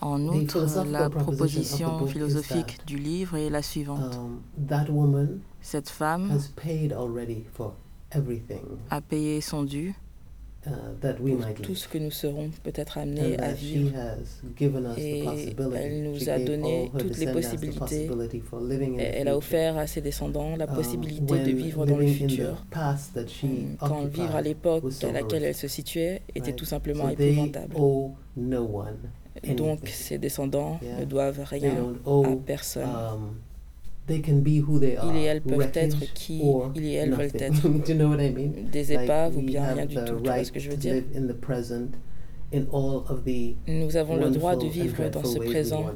[0.00, 4.18] En outre, la proposition philosophique that, du livre est la suivante.
[4.18, 7.74] um, Cette femme has paid already for
[8.10, 8.58] everything
[8.90, 9.94] a payé son dû
[10.62, 13.92] pour might tout ce que nous serons peut-être amenés à vivre.
[14.96, 15.24] Et
[15.74, 18.08] elle nous She a donné toutes les possibilités.
[18.98, 22.24] Et Elle a offert à ses descendants la Um, possibilité de vivre dans le living
[22.24, 22.66] in the futur.
[23.42, 27.74] Hum, Quand vivre à l'époque à laquelle elle se situait était tout simplement épouvantable.
[29.56, 32.88] Donc ses descendants ne doivent rien à personne.
[34.06, 35.10] They can be who they are.
[35.14, 37.62] Il et elle peuvent être qui or il et elle veulent être.
[37.62, 38.52] Do you know what I mean?
[38.70, 40.04] Des Like, épaves ou we bien rien du tout.
[40.04, 40.94] Tu vois right ce que je veux dire?
[40.94, 41.90] live in the present
[42.54, 45.86] in all of the Nous avons le droit de vivre dans ce présent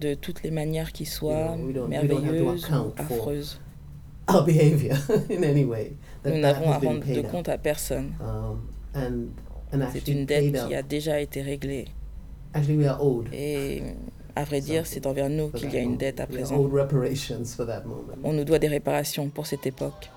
[0.00, 1.56] de toutes les manières qui soient
[1.88, 3.60] merveilleuses ou affreuses.
[4.28, 4.96] Our behavior
[5.30, 5.92] in any way.
[6.24, 7.30] That Nous n'avons à rendre de up.
[7.30, 8.10] compte à personne.
[8.20, 8.60] Um,
[8.94, 9.26] and
[9.72, 11.84] and C'est actually une dette qui a déjà été réglée.
[12.52, 12.98] Actually, we are.
[13.32, 13.82] Et
[14.36, 16.56] à vrai dire, c'est envers nous qu'il y a une dette à présent.
[18.22, 20.10] On nous doit des réparations pour cette époque.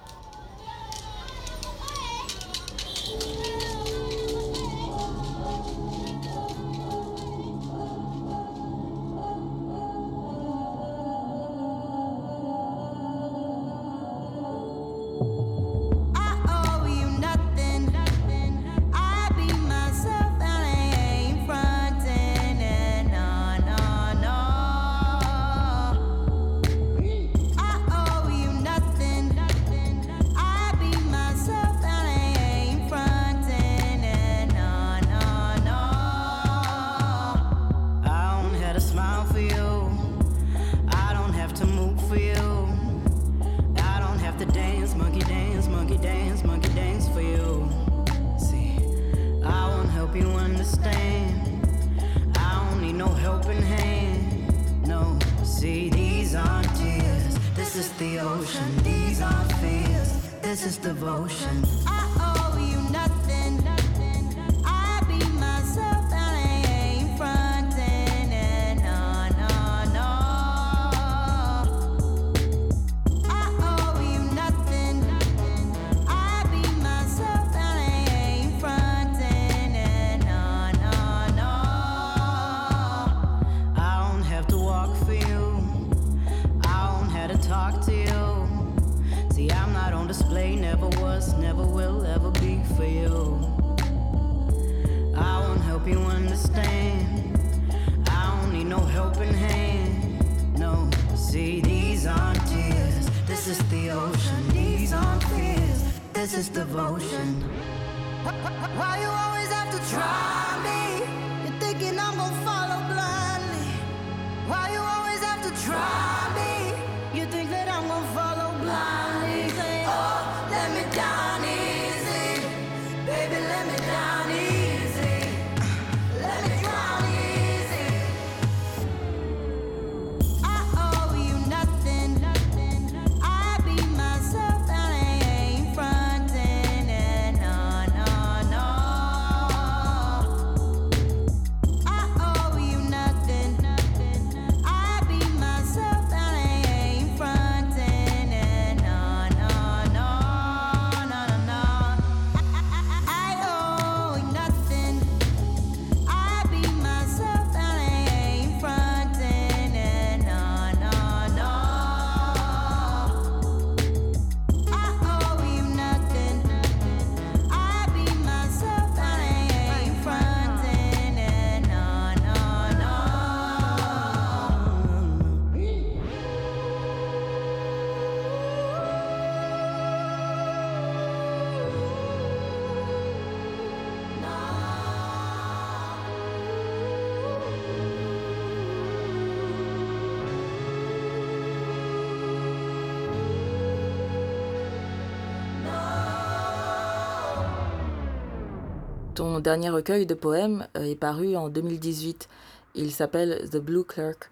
[199.20, 202.30] Ton dernier recueil de poèmes euh, est paru en 2018.
[202.76, 204.32] Il s'appelle The Blue Clerk,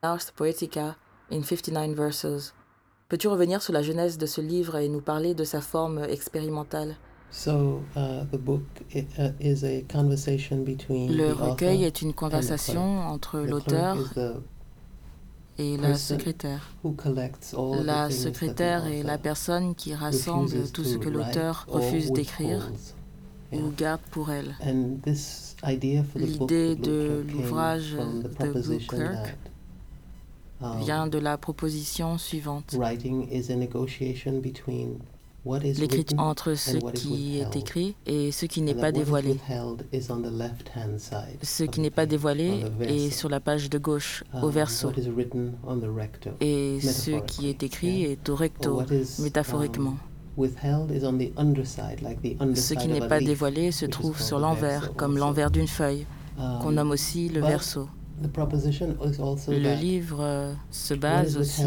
[0.00, 0.96] Ars Poetica
[1.30, 2.54] in 59 Verses.
[3.10, 6.96] Peux-tu revenir sur la genèse de ce livre et nous parler de sa forme expérimentale?
[7.30, 8.62] So uh, the book
[8.94, 13.98] i- uh, is a conversation between Le recueil est une conversation entre l'auteur
[15.58, 16.70] et la secrétaire.
[17.84, 22.72] La secrétaire est la personne qui rassemble tout to ce que l'auteur refuse d'écrire
[23.52, 24.56] ou garde pour elle.
[26.16, 29.36] L'idée de l'ouvrage from the The Blue proposition Clerk
[30.60, 32.74] that, um, vient de la proposition suivante.
[32.78, 34.98] writing is a negotiation between
[35.44, 39.36] what is L'écriture entre ce qui est écrit et ce qui n'est pas dévoilé.
[41.42, 44.92] Ce qui n'est pas dévoilé est sur la page de gauche, au Um, verso.
[46.40, 49.96] Et ce qui est écrit est au recto, is, métaphoriquement.
[50.36, 54.38] Withheld is on the underside, like the Ce qui n'est pas dévoilé se trouve sur
[54.38, 56.06] l'envers, comme l'envers d'une feuille,
[56.38, 57.88] Um, qu'on nomme aussi le verso.
[58.22, 61.62] The proposition is also Le that livre euh, se base aussi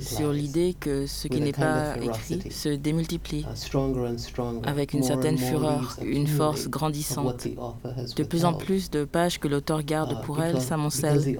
[0.00, 4.18] sur l'idée que ce qui n'est kind pas of écrit se démultiplie uh, stronger and
[4.18, 7.44] stronger, avec une more and certaine more fureur, une force grandissante.
[7.44, 10.54] the author has De plus en plus de pages que l'auteur garde Uh, pour elle
[10.56, 11.36] because- s'amoncellent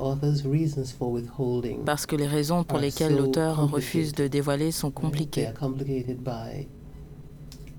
[1.85, 4.25] parce que les raisons pour are lesquelles l'auteur refuse complicated.
[4.25, 5.47] de dévoiler sont compliquées.
[5.49, 6.67] are complicated by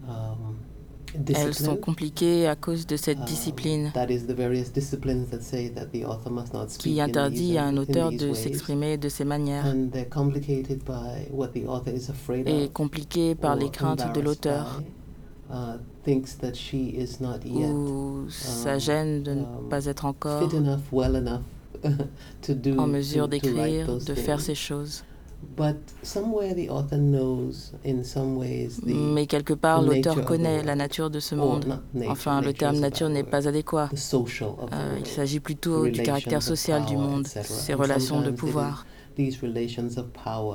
[0.08, 0.58] um,
[1.36, 3.92] Elles sont compliquées à cause de cette um, discipline
[6.80, 9.76] qui in interdit à un auteur de s'exprimer de ces manières.
[12.46, 14.82] Et compliquées par les craintes de l'auteur.
[15.52, 15.78] uh,
[17.74, 20.50] ou sa um, gêne de ne um, pas être encore
[22.78, 25.04] en mesure d'écrire, de faire ces choses.
[25.58, 30.76] But somewhere the author knows in some ways the Mais quelque part, l'auteur connaît la
[30.76, 31.80] nature de ce monde.
[32.08, 33.90] Enfin, le terme nature n'est pas adéquat.
[33.92, 38.86] Euh, il s'agit plutôt du caractère social du monde, And relations de pouvoir.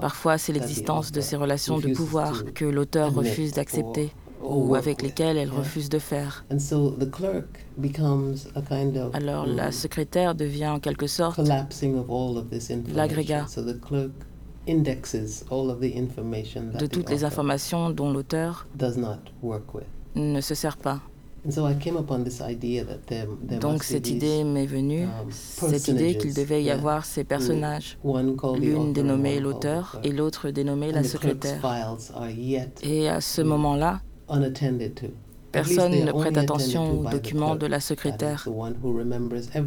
[0.01, 4.13] Parfois, c'est l'existence de ces relations de pouvoir que l'auteur refuse d'accepter
[4.43, 6.45] ou avec lesquelles elle refuse de faire.
[9.13, 11.41] Alors, mm, la secrétaire devient en quelque sorte.
[12.95, 13.47] L'agrégat.
[14.67, 18.67] So the clerk indexes all of the information that de toutes les informations dont l'auteur
[20.15, 21.01] ne se sert pas.
[21.45, 25.05] And so I came upon this idea that there, there Donc cette idée m'est venue,
[25.05, 30.91] um, cette idée qu'il devait y avoir ces personnages, l'une dénommée l'auteur et l'autre dénommée
[30.91, 31.61] la secrétaire.
[32.83, 34.01] Et à ce moment-là,
[35.57, 38.47] personne ne prête attention aux documents de la secrétaire,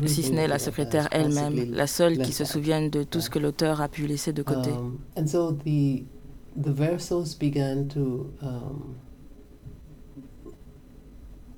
[0.05, 3.39] si ce n'est la secrétaire elle-même, la seule qui se souvienne de tout ce que
[3.39, 4.69] l'auteur a pu laisser de côté.
[4.69, 6.03] Um, and so the
[6.55, 8.95] the versos began to um,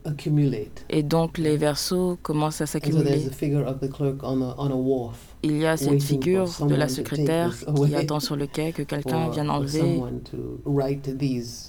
[0.05, 0.86] accumulate.
[0.89, 3.29] Et donc les versos commencent à s'accumuler.
[5.43, 9.29] Il y a cette figure de la secrétaire qui attend sur le quai que quelqu'un
[9.29, 9.99] vienne enlever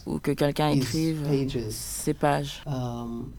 [0.06, 1.22] ou que quelqu'un écrive
[1.70, 2.62] ces pages.
[2.66, 3.32] Um.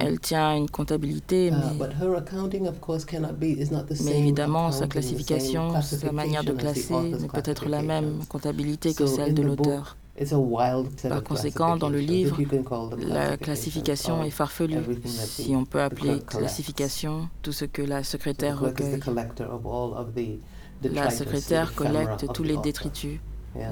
[0.00, 3.84] Elle tient une comptabilité, Uh, mais, but her accounting, of course, cannot be is not
[3.84, 4.16] the mais same.
[4.16, 9.06] évidemment, sa classification, sa manière de classer author's ne peut être la même comptabilité que
[9.06, 9.96] celle de l'auteur.
[11.08, 12.36] Par conséquent, dans le livre,
[13.08, 14.74] La classification est farfelue,
[15.06, 19.00] si the- on peut appeler classification tout ce que la secrétaire recueille.
[20.82, 23.20] La secrétaire collecte tous les détritus,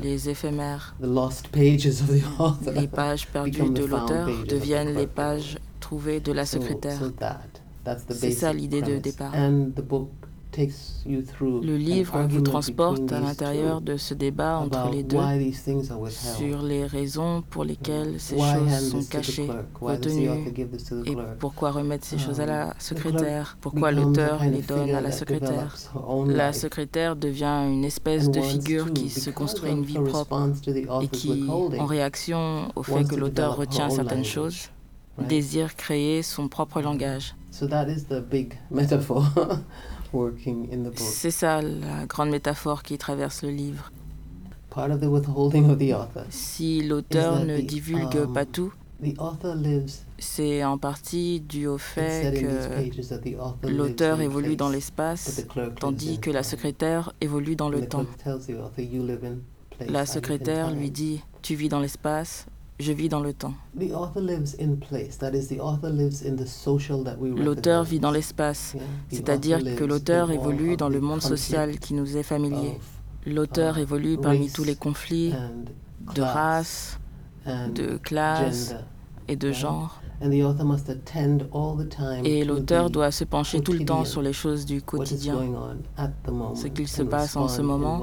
[0.03, 0.97] les éphémères,
[2.74, 6.99] les pages perdues de l'auteur deviennent les pages trouvées de la secrétaire.
[8.11, 9.32] C'est ça l'idée de départ.
[11.07, 15.19] Le livre vous transporte à l'intérieur de ce débat entre les deux
[16.09, 19.49] sur les raisons pour lesquelles ces choses sont cachées,
[19.81, 20.53] retenues,
[21.05, 25.11] et pourquoi remettre ces choses à la Um, secrétaire, pourquoi l'auteur les donne à la
[25.11, 25.77] that secrétaire?
[26.27, 30.51] La secrétaire devient une espèce de figure qui se construit une vie propre
[31.03, 34.71] et qui, en réaction au fait que l'auteur retient certaines choses,
[35.19, 37.35] désire créer son propre langage.
[40.95, 43.93] C'est ça la grande métaphore qui traverse le livre.
[44.71, 46.25] Part of the withholding of the author.
[46.31, 50.05] Si l'auteur ne the, divulgue um, pas tout, The author lives.
[50.19, 54.23] c'est en partie dû au It's fait que pages that the author lives l'auteur in
[54.23, 58.05] évolue dans l'espace, the clerk lives tandis que la secrétaire évolue dans le the temps.
[58.05, 59.37] clerk tells the author, "You live in
[59.71, 62.47] place, I live La secrétaire lui time." dit Tu vis dans l'espace,
[62.79, 63.55] je vis dans le temps.
[67.37, 68.74] L'auteur vit dans l'espace,
[69.11, 72.77] c'est-à-dire que l'auteur évolue dans le monde social qui nous est familier.
[72.77, 72.97] of
[73.27, 75.35] L'auteur uh, évolue parmi tous les conflits
[76.14, 77.01] de race,
[77.47, 78.74] de classe
[79.27, 80.01] et de genre.
[80.23, 83.73] And the author must attend all the time Et l'auteur the- doit se pencher tout
[83.75, 85.37] le temps sur les choses du quotidien
[86.55, 88.03] ce qu'il se passe en ce moment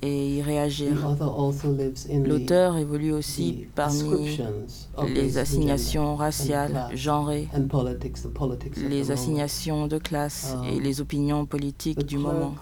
[0.00, 1.06] et y The réagir.
[1.06, 4.02] author also lives in the- L'auteur évolue aussi parmi
[5.06, 7.48] les and assignations raciales, genrées,
[8.76, 9.10] les moment.
[9.12, 12.54] assignations de classe et Um, les opinions The politiques du moment.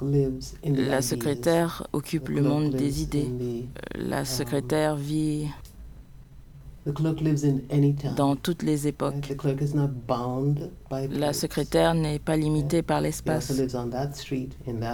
[0.64, 3.30] La secrétaire The occupe le monde des idées.
[3.95, 6.72] La secrétaire vit the clerk lives in any time.
[8.16, 9.28] Dans toutes les époques.
[9.28, 13.53] The clerk is not bound by La secrétaire n'est pas limitée par l'espace,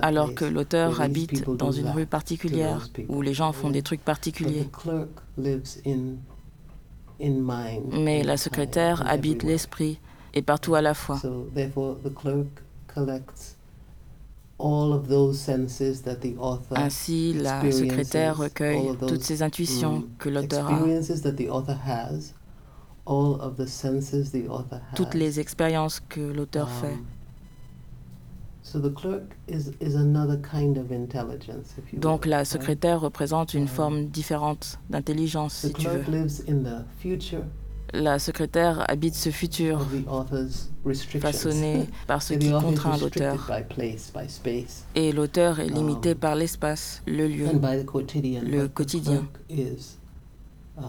[0.03, 4.65] alors que l'auteur habite dans une rue particulière où les gens font des trucs particuliers.
[4.65, 5.09] the clerk
[5.39, 6.17] lives in,
[7.21, 7.93] in mind.
[7.93, 9.99] Mais la secrétaire habite l'esprit
[10.35, 11.21] et partout à la fois.
[16.75, 21.23] Ainsi, la secrétaire all recueille of those, toutes ces intuitions mm, que l'auteur a, experiences
[21.23, 22.35] that the author has,
[23.07, 24.97] all of the senses the author has.
[24.97, 26.95] toutes les expériences que l'auteur fait.
[26.95, 27.05] Um,
[28.63, 33.55] So the clerk is, is another kind of intelligence, if you Donc la secrétaire représente
[33.55, 36.05] une Um, forme différente d'intelligence, The si tu veux.
[37.95, 39.87] La secrétaire habite ce futur
[41.21, 43.51] façonné par ce qui contraint l'auteur.
[44.95, 47.47] Et l'auteur est limité Um, par l'espace, le lieu.
[47.47, 49.27] Le quotidien.
[49.51, 50.83] uh,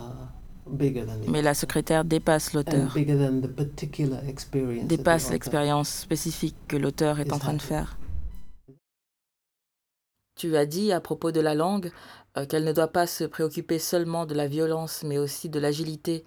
[1.27, 2.95] Mais la secrétaire dépasse l'auteur,
[4.83, 7.97] dépasse l'expérience spécifique que l'auteur est en train de faire.
[10.35, 11.91] Tu as dit à propos de la langue
[12.37, 16.23] euh, qu'elle ne doit pas se préoccuper seulement de la violence, mais aussi de l'agilité.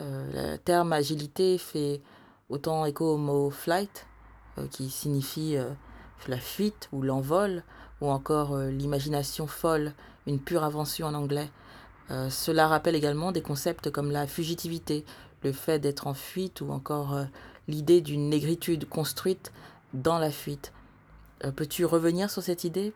[0.00, 2.00] Euh, le terme agilité fait
[2.48, 4.06] autant écho au mot flight,
[4.58, 5.70] euh, qui signifie euh,
[6.28, 7.62] la fuite ou l'envol,
[8.00, 9.92] ou encore l'imagination folle,
[10.26, 11.50] une pure invention en anglais.
[12.30, 15.04] Cela rappelle également des concepts comme la fugitivité,
[15.42, 17.26] le fait d'être en fuite, ou encore
[17.68, 19.52] l'idée d'une négritude construite
[19.92, 20.72] dans la fuite.
[21.56, 22.94] Peux-tu revenir sur cette idée?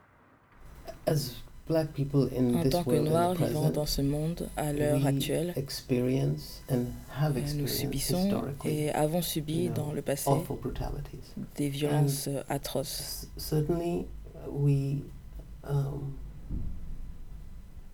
[1.71, 6.85] En tant que Noirs vivant dans ce monde, à l'heure actuelle, experience and
[7.19, 11.33] have euh, nous experienced subissons historically et avons subi dans le passé awful brutalities.
[11.57, 13.01] des violences atroces.
[13.01, 14.05] S- certainly,
[14.53, 14.99] we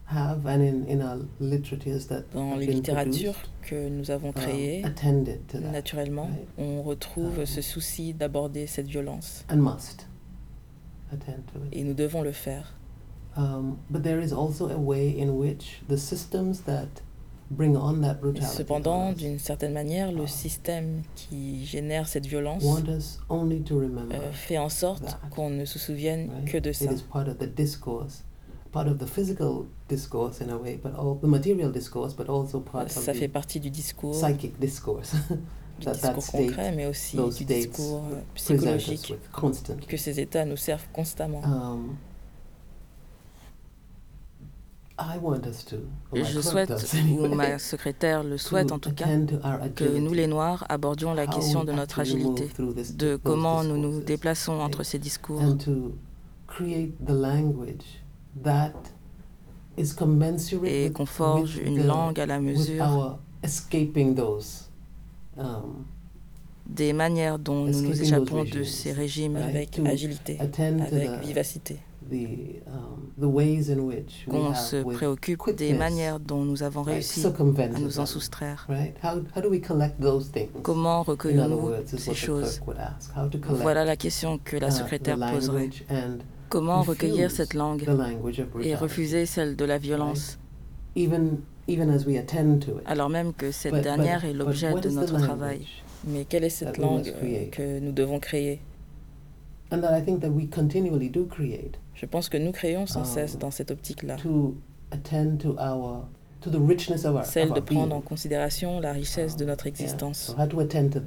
[0.07, 4.11] have and in, in our literatures that Dans have les been littératures produced, que nous
[4.11, 4.83] avons um, créées,
[5.73, 9.45] naturellement, on retrouve Um, ce souci d'aborder cette violence.
[9.49, 10.09] and must
[11.13, 11.73] attend to it.
[11.73, 12.75] Et nous devons le faire.
[18.43, 24.15] Cependant, d'une certaine manière, le système qui génère cette violence want us only to remember
[24.15, 26.93] euh, fait en sorte that, qu'on ne se souvienne que de It ça.
[26.93, 28.23] is part of the discourse,
[28.73, 32.61] part of the physical discourse in a way, but all the material discourse, but also
[32.61, 35.15] part of Ça fait partie du discours, psychic discourse
[35.81, 39.15] du discours concret, mais aussi du discours euh, psychologique
[39.89, 41.43] que ces états nous servent constamment.
[45.01, 45.77] I want us to,
[46.13, 46.71] or my Je souhaite,
[47.19, 49.07] ou ma secrétaire le souhaite en tout cas,
[49.75, 52.49] que nous les Noirs abordions la question we de notre agilité,
[52.95, 55.41] de comment nous nous déplaçons entre ces discours.
[55.41, 55.95] and to
[56.47, 58.03] create the language
[58.43, 58.73] that
[59.79, 63.19] is commensurate et qu'on forge une langue à la mesure
[65.39, 65.85] um,
[66.67, 71.79] des manières dont nous nous échappons de ces régimes avec agilité, avec vivacité,
[72.11, 76.63] the, um, the ways in which we qu'on have se préoccupe des manières dont nous
[76.63, 78.67] avons réussi à nous en soustraire.
[78.69, 78.95] right?
[79.03, 80.51] How, how do we collect those things?
[80.63, 82.59] Comment recueillons-nous ces choses?
[82.59, 83.11] clerk would ask.
[83.17, 85.71] How to collect Voilà la question que la uh, secrétaire poserait.
[86.49, 87.87] Comment recueillir cette langue
[88.63, 90.37] et refuser celle de la violence,
[90.97, 91.39] even
[91.69, 92.83] even as we attend to it.
[92.87, 95.85] alors même que cette dernière est l'objet what de notre travail language?
[96.09, 97.51] Mais quelle est cette that we must langue create?
[97.53, 98.61] que nous devons créer?
[99.71, 103.01] And that I think that we continually do create Je pense que nous créons sans
[103.01, 104.57] Um, cesse dans cette optique-là, to
[104.91, 106.07] attend to our
[106.41, 109.75] to the richness of our, celle de prendre en considération la richesse de notre Yeah.
[109.75, 110.35] existence.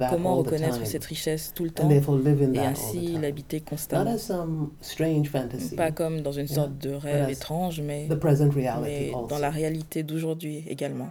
[0.08, 4.14] Comment reconnaître cette richesse tout le temps et ainsi l'habiter constamment.
[5.76, 11.08] Pas comme dans une sorte de rêve étrange, mais, dans la réalité d'aujourd'hui également.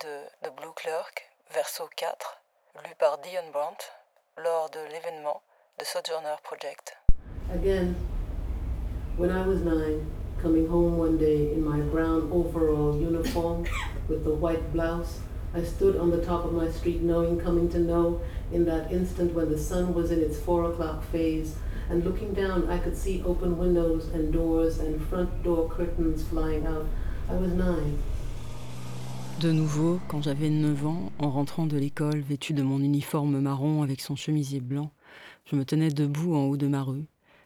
[0.00, 1.22] De The Blue Clerk,
[1.52, 2.16] verso 4,
[2.82, 3.92] lu par Dion Brandt
[4.36, 5.40] lors de l'événement
[5.78, 6.96] The Sojourner Project.
[7.52, 7.94] Again,
[9.16, 10.10] when I was nine,
[10.42, 13.66] coming home one day in my brown overall uniform
[14.08, 15.20] with the white blouse,
[15.54, 18.20] I stood on the top of my street knowing, coming to know,
[18.52, 21.54] in that instant when the sun was in its four o'clock phase,
[21.88, 26.66] and looking down, I could see open windows and doors and front door curtains flying
[26.66, 26.86] out.
[27.30, 28.02] I was nine.
[29.44, 33.82] De nouveau, quand j'avais 9 ans, en rentrant de l'école vêtu de mon uniforme marron
[33.82, 34.90] avec son chemisier blanc,
[35.44, 37.04] je me tenais debout en haut de ma rue.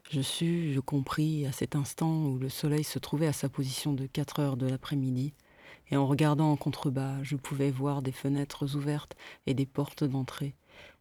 [0.08, 3.94] Je sus, je compris à cet instant où le soleil se trouvait à sa position
[3.94, 5.34] de 4 heures de l'après-midi,
[5.90, 9.16] et en regardant en contrebas, je pouvais voir des fenêtres ouvertes
[9.48, 10.54] et des portes d'entrée,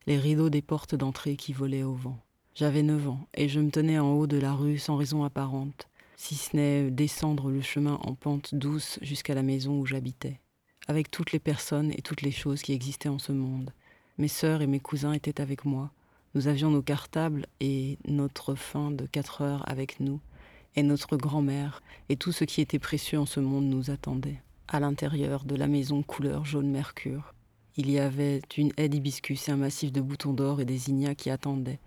[0.07, 2.17] les rideaux des portes d'entrée qui volaient au vent.
[2.55, 5.89] J'avais 9 ans, et je me tenais en haut de la rue sans raison apparente,
[6.15, 10.39] si ce n'est descendre le chemin en pente douce jusqu'à la maison où j'habitais
[10.87, 13.71] avec toutes les personnes et toutes les choses qui existaient en ce monde.
[14.17, 15.91] Mes sœurs et mes cousins étaient avec moi.
[16.33, 20.19] Nous avions nos cartables et notre faim de quatre heures avec nous,
[20.75, 24.41] et notre grand-mère, et tout ce qui était précieux en ce monde nous attendait.
[24.67, 27.33] À l'intérieur de la maison couleur jaune mercure,
[27.77, 31.15] il y avait une haie d'hibiscus et un massif de boutons d'or et des zinnias
[31.15, 31.79] qui attendaient.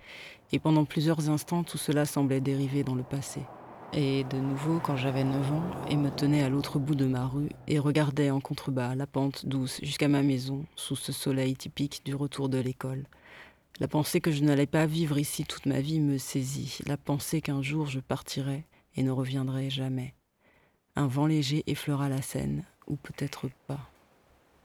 [0.53, 3.41] Et pendant plusieurs instants, tout cela semblait dériver dans le passé.
[3.93, 7.27] Et de nouveau, quand j'avais 9 ans, et me tenais à l'autre bout de ma
[7.27, 12.03] rue et regardais en contrebas la pente douce jusqu'à ma maison sous ce soleil typique
[12.05, 13.05] du retour de l'école.
[13.81, 17.41] La pensée que je n'allais pas vivre ici toute ma vie me saisit, la pensée
[17.41, 18.65] qu'un jour je partirais
[18.95, 20.15] et ne reviendrais jamais.
[20.95, 23.91] Un vent léger effleura la scène, ou peut-être pas.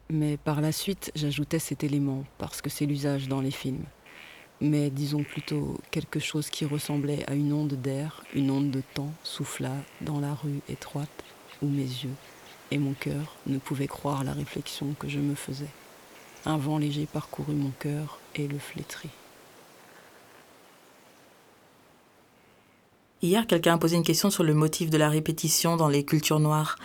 [0.08, 3.86] Mais par la suite, j'ajoutais cet élément, parce que c'est l'usage dans les films
[4.62, 9.12] mais disons plutôt quelque chose qui ressemblait à une onde d'air, une onde de temps
[9.24, 11.24] souffla dans la rue étroite
[11.62, 12.16] où mes yeux
[12.72, 15.70] et mon cœur ne pouvaient croire la réflexion que je me faisais.
[16.45, 19.10] Un vent léger parcourut mon cœur et le flétrit.
[23.22, 26.39] Hier, quelqu'un a posé une question sur le motif de la répétition dans les cultures
[26.39, 26.78] noires.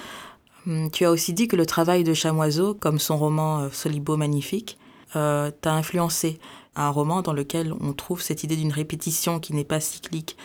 [0.66, 4.16] Hum, Tu as aussi dit que le travail de Chamoiseau, comme son roman euh, Solibo
[4.16, 4.78] magnifique,
[5.16, 6.38] euh, t'a influencé.
[6.76, 10.36] Un roman dans lequel on trouve cette idée d'une répétition qui n'est pas cyclique,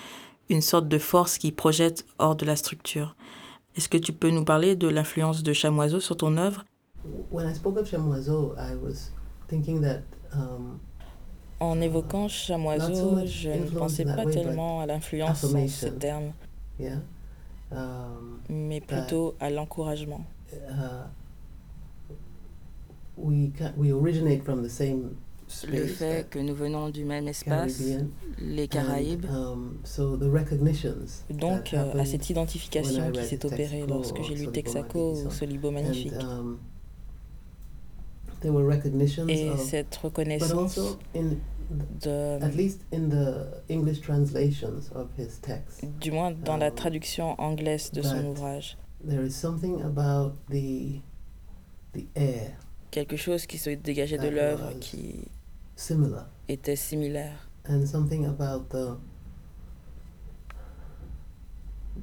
[0.50, 3.16] une sorte de force qui projette hors de la structure.
[3.76, 6.66] Est-ce que tu peux nous parler de l'influence de Chamoiseau sur ton œuvre?
[7.32, 9.12] When I spoke of Chamoiseau, I was
[9.48, 10.02] thinking that
[10.34, 10.80] um,
[11.60, 15.68] En évoquant Not so Chamoiseau, much je ne influence pensais pas tellement à l'influence en
[15.68, 16.34] ce terme,
[16.80, 17.00] yeah,
[17.72, 20.26] um, mais plutôt à l'encouragement.
[20.54, 21.08] uh,
[23.78, 25.16] we originate from the same
[25.64, 27.82] Le space, fait that que nous venons du même espace,
[28.40, 34.18] les Caraïbes, um, so the recognitions donc euh, à cette identification qui s'est opérée lorsque
[34.18, 36.14] or j'ai lu Texaco ou Solibo Magnifique.
[36.14, 36.60] Um,
[38.42, 40.80] there were recognitions Et cette reconnaissance
[42.02, 46.76] de, at least in the English translations of his text, du moins dans la um,
[46.76, 48.78] traduction anglaise de son ouvrage,
[49.08, 51.02] there is something about the
[51.94, 52.58] the air
[52.92, 55.28] quelque chose qui se dégageait de l'œuvre qui
[55.76, 58.96] similar, était similaire, and something about the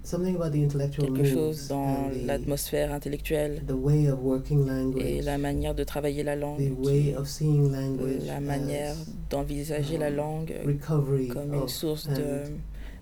[0.04, 4.68] something about the intellectual quelque chose dans the, l'atmosphère intellectuelle the way of working et
[4.70, 8.92] language, la manière de travailler la the langue, way qui- of seeing language, la manière
[8.92, 12.40] as d'envisager la langue recovery comme une of source de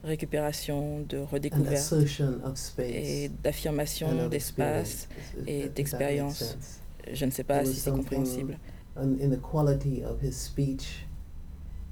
[0.04, 5.08] récupération, de redécouverte assertion of space et d'affirmation d'espace.
[5.46, 6.56] et d'expérience.
[7.12, 8.58] Je ne sais pas si c'est compréhensible.
[8.96, 11.06] And in the quality of his speech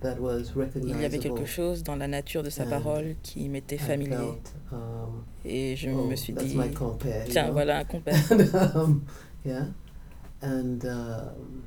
[0.01, 3.49] that was Il y avait quelque chose dans la nature de sa And parole qui
[3.49, 4.17] m'était familier.
[4.17, 7.53] felt, um, Et je oh, me suis that's dit, my compare, you tiens, know?
[7.55, 8.15] voilà un compère.
[8.31, 9.03] And, um,
[9.45, 9.67] yeah,
[10.43, 11.65] and um,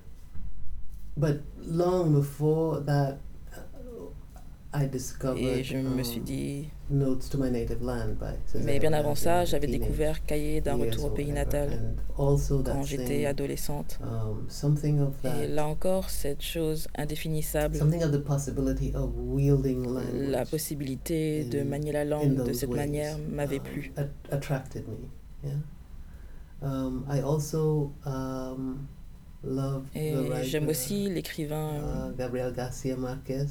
[1.17, 3.17] but long before that, uh,
[4.73, 8.79] Et je me suis um, dit, Notes to My Native Land by since I mais
[8.79, 13.99] bien avant ça, j'avais découvert Cahiers d'un retour au pays natal quand j'étais adolescente.
[14.01, 19.09] um, something of that Et là encore, cette chose indéfinissable, something of the possibility of
[19.17, 23.91] wielding language la possibilité de manier la langue de cette manière m'avait plu.
[23.97, 24.95] at- attracted me
[25.43, 25.55] yeah
[26.61, 28.87] um, I also um,
[29.43, 33.47] love the Et j'aime aussi l'écrivain, uh, Gabriel Garcia Marquez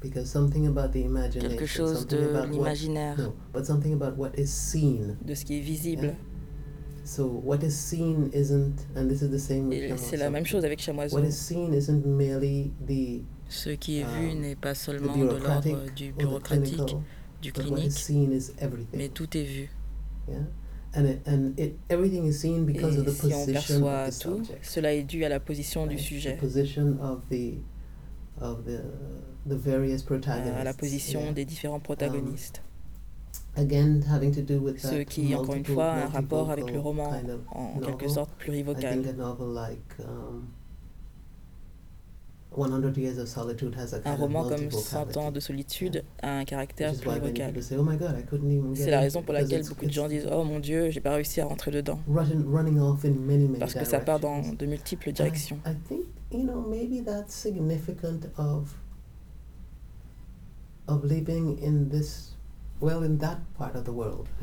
[0.00, 3.92] because something about the imagination quelque chose something de about what, l'imaginaire, no but something
[3.92, 6.14] about what is seen de ce qui est visible.
[7.04, 10.46] so what is seen isn't and this is the same with Et c'est la même
[10.46, 11.16] chose avec Chamoiseau.
[11.16, 15.24] what is seen isn't merely the Ce qui est vu um, n'est pas seulement de
[15.24, 16.96] l'ordre du bureaucratique,
[17.42, 19.68] du but what is clinique, seen is everything mais tout est vu.
[20.28, 20.36] Yeah,
[20.94, 24.04] and it, and it everything is seen because of Et the si on position perçoit
[24.06, 24.64] of the tout, subject.
[24.64, 26.38] cela est dû à la position du sujet,
[29.48, 31.32] À la position yeah.
[31.32, 32.62] des différents protagonistes.
[33.56, 36.78] Again, having to do with Ce qui, encore une fois, a un rapport avec le
[36.78, 39.02] roman, kind of en quelque sorte plurivocal.
[39.98, 40.46] um,
[42.52, 46.44] 100 Years of Solitude has a Un roman comme 100 ans de solitude a un
[46.44, 47.54] caractère plurivocal.
[47.56, 51.00] "Oh C'est la in," raison pour laquelle beaucoup de gens disent Oh mon Dieu, j'ai
[51.00, 52.00] pas réussi à rentrer dedans.
[53.58, 55.58] Parce que ça part dans de multiples directions.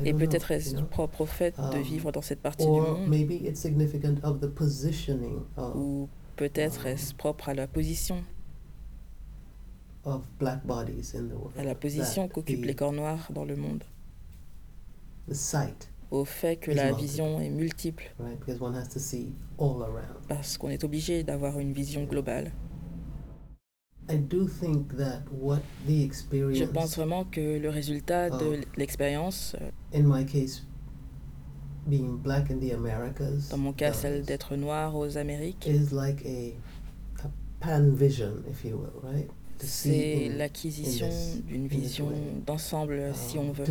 [0.04, 3.32] Et peut-être est-ce propre au fait de Um, vivre dans cette partie du monde, maybe
[3.32, 8.22] it's significant of the positioning of, ou peut-être est-ce propre à la position,
[10.04, 11.52] of black bodies in the world.
[11.58, 13.82] à la position that qu'occupent les corps noirs dans le monde,
[16.10, 18.38] au fait que la vision est multiple, right?
[18.38, 20.26] Because one has to see all around.
[20.28, 22.44] parce qu'on est obligé d'avoir une vision globale.
[22.44, 24.16] I do think that what the Je
[26.64, 29.54] pense vraiment que le résultat de l'expérience,
[29.94, 30.62] in my case,
[31.86, 36.24] being black in the Americas, dans mon cas celle d'être noir aux Amériques, is like
[36.24, 36.54] a,
[37.24, 37.30] a
[37.60, 39.28] pan vision, if you will, right?
[39.58, 41.08] To see c'est l'acquisition
[41.46, 42.10] d'une vision
[42.46, 43.64] d'ensemble, si um, on veut.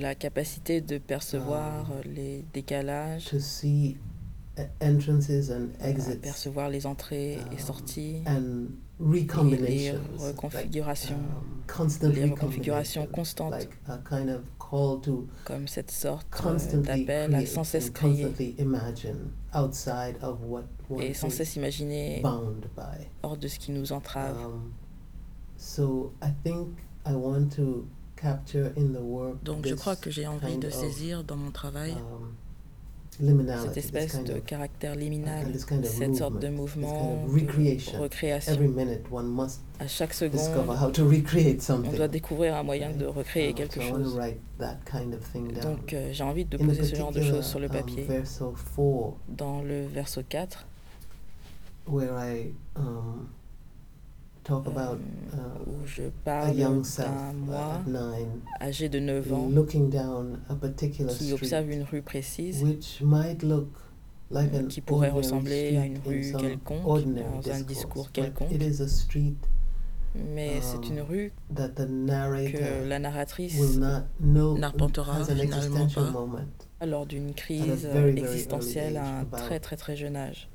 [0.00, 3.96] La capacité de percevoir Um, les décalages, to see
[4.80, 8.22] entrances and à exits, percevoir les entrées et um, sorties,
[9.00, 15.90] les reconfigurations, um, les reconfigurations recombinations, constantes, like a kind of call to comme cette
[15.90, 21.02] sorte euh, constantly d'appel à create sans cesse créer constantly imagine outside of what one
[21.02, 23.06] et sans cesse imaginer bound by.
[23.22, 24.36] hors de ce qui nous entrave.
[25.56, 26.68] So I think
[27.06, 27.86] I want to
[28.16, 31.50] capture in the work Donc je crois que j'ai envie de of, saisir dans mon
[31.50, 32.34] travail um,
[33.18, 35.46] cette espèce de caractère liminal,
[35.84, 38.04] cette sorte de mouvement, de recréation.
[38.52, 41.96] every minute one must À chaque discover seconde, how to recreate on something.
[41.96, 44.18] doit découvrir un moyen de recréer Um, quelque chose.
[45.62, 48.04] Donc euh, j'ai envie de poser ce genre de choses sur le um, papier.
[48.04, 50.66] verso 4, Dans le verso 4,
[51.88, 53.28] where I um,
[54.44, 54.98] talk about
[55.32, 59.48] euh, uh, où je a parle young self d'un moi nine âgé de 9 ans
[59.48, 63.68] looking down a particular qui street, observe une rue précise which might look
[64.30, 68.52] like euh, an qui pourrait ressembler à une rue quelconque, ordinary dans un discours quelconque.
[68.52, 69.36] It is a street
[70.14, 73.78] Mais c'est Um, une rue that the que la narratrice,
[74.20, 76.10] n'arpentera finalement existential pas.
[76.12, 76.38] moment,
[76.86, 80.48] lors d'une crise very, very existentielle à un très très très jeune âge,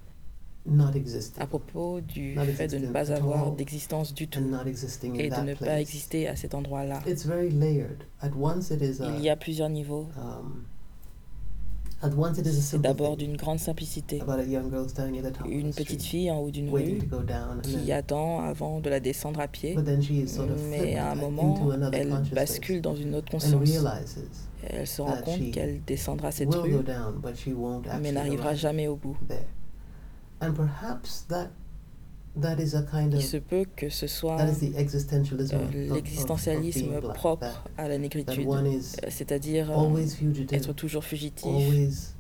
[1.39, 4.39] à propos du fait de ne pas avoir d'existence du tout
[5.15, 7.01] et de ne pas exister à cet endroit-là.
[7.07, 8.03] It's very layered.
[8.21, 10.07] At once it is a, Il y a plusieurs niveaux.
[10.17, 10.65] um,
[12.01, 14.21] C'est d'abord d'une grande simplicité.
[15.49, 16.99] Une petite fille en haut d'une rue
[17.61, 19.77] qui attend avant de la descendre à pied.
[20.69, 23.69] Mais à un moment, elle bascule dans une autre conscience.
[24.63, 26.75] Elle se rend compte qu'elle descendra cette rue,
[28.01, 29.17] mais n'arrivera arrive jamais au bout.
[30.41, 31.49] And perhaps that
[32.39, 34.45] that is a kind Il of se peut que ce soit euh,
[35.91, 42.15] l'existentialisme propre that- à la négritude, Euh, c'est-à-dire euh, always fugitive, être toujours fugitif, always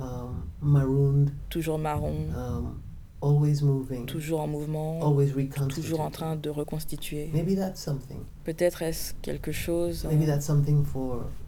[0.00, 2.80] um, marooned, toujours marron, um,
[3.20, 5.32] always moving, toujours en mouvement, always
[5.68, 7.30] toujours en train de reconstituer.
[7.34, 8.20] Maybe that's something.
[8.44, 11.47] Peut-être est-ce quelque chose Maybe euh, that's something for for thinking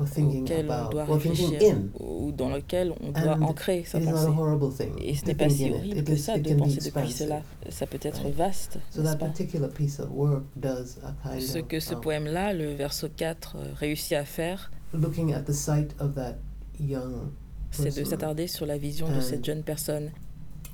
[0.00, 1.82] auquel on doit réfléchir in.
[2.00, 4.90] ou dans lequel on doit And ancrer sa pensée.
[5.02, 7.42] Et ce n'est pas si horrible que ça de penser depuis cela.
[7.68, 9.26] Ça peut être vaste, So n'est-ce that pas?
[9.26, 13.08] particular piece of work does a kind Ce of que ce um, poème-là, le verso
[13.14, 16.36] 4, euh, réussit à faire, looking at the sight of that
[16.80, 17.30] young
[17.70, 20.10] c'est de person, s'attarder sur la vision de cette jeune personne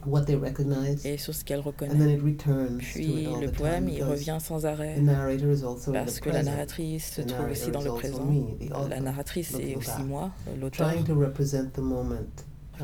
[0.06, 2.14] what they recognize, et sur ce qu'elle and then reconnaît.
[2.14, 5.50] it returns to Puis it all le the poème, il revient sans arrêt the narrator
[5.52, 7.80] is also in parce the que la present, narratrice se The trouve aussi narrator dans
[7.80, 8.24] is le also présent.
[8.24, 10.30] me, the La narratrice, c'est aussi moi,
[10.60, 12.14] l'auteur, trying to represent the moment,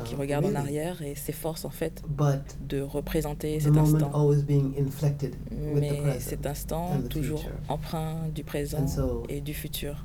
[0.03, 4.11] qui um, regarde en arrière et s'efforce en fait but de représenter cet instant.
[4.13, 6.19] always being inflected with the Mais present.
[6.19, 7.55] cet instant, and the toujours future.
[7.69, 10.03] empreint du présent so et du futur.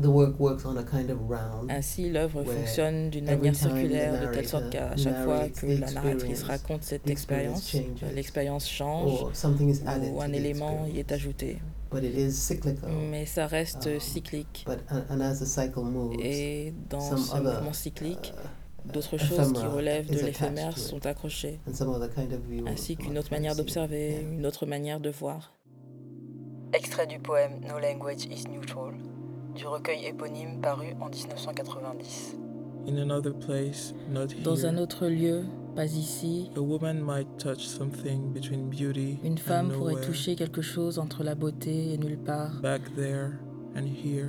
[0.00, 1.70] The work works on a kind of round.
[1.70, 5.66] Ainsi, l'œuvre where fonctionne d'une every manière circulaire, de telle sorte qu'à chaque fois que
[5.66, 10.22] la narratrice experience, raconte cette expérience, changes, l'expérience change or something is added ou to
[10.22, 11.58] un the élément y est ajouté.
[11.90, 12.90] But it is cyclical.
[13.10, 14.64] Mais ça reste Um, cyclique.
[14.66, 18.92] But and, and as the cycle moves, Et dans some ce other, mouvement cyclique, uh,
[18.92, 22.96] d'autres choses qui relèvent de l'éphémère sont accrochées, and some other kind of view ainsi
[22.96, 24.20] qu'une autre manière d'observer, Yeah.
[24.38, 25.52] une autre manière de voir.
[26.74, 28.92] Extrait du poème No Language is Neutral,
[29.58, 32.36] du recueil éponyme paru en 1990.
[32.86, 35.44] In another place, not here, Dans un autre lieu,
[35.74, 40.36] pas ici, a woman might touch something between beauty une and femme pourrait nowhere, toucher
[40.36, 43.32] quelque chose entre la beauté et nulle part, back there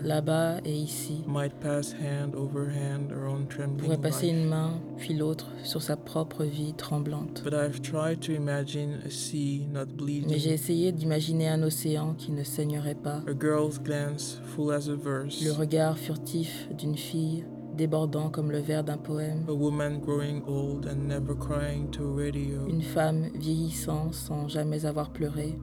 [0.04, 1.24] là-bas et ici.
[1.28, 5.82] might pass hand over hand her own pourrait trembling passer une main, puis l'autre, sur
[5.82, 7.42] sa propre vie tremblante.
[7.44, 12.14] But I've tried to imagine a sea not Mais j'ai bleeding, essayé d'imaginer un océan
[12.14, 16.98] qui ne saignerait pas, a girl's glance full as a verse, le regard furtif d'une
[16.98, 17.46] fille
[17.76, 22.68] débordant comme le vers d'un poème, a woman growing old and never crying to radio,
[22.68, 25.58] une femme vieillissant sans jamais avoir pleuré,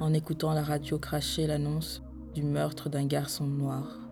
[0.00, 2.02] en écoutant la radio cracher l'annonce
[2.34, 4.05] du meurtre d'un garçon noir.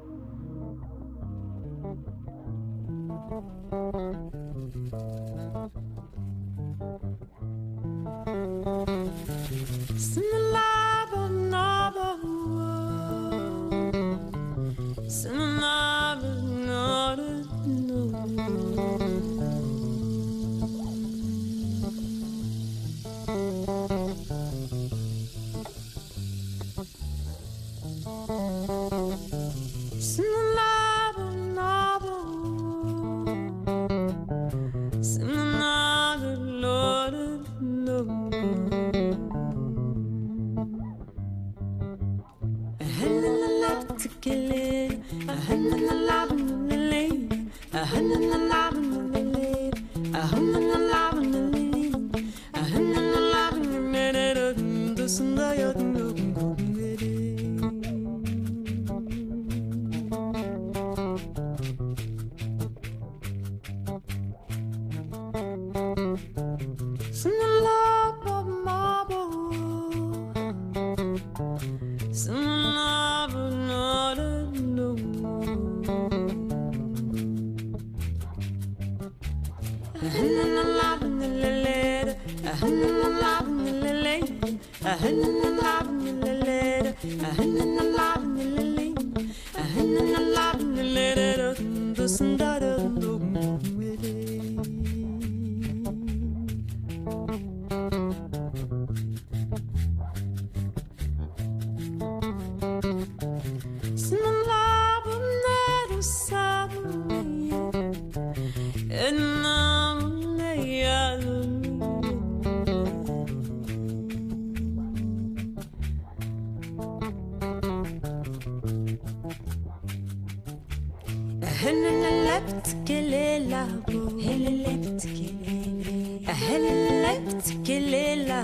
[126.49, 128.41] Heleleftikelela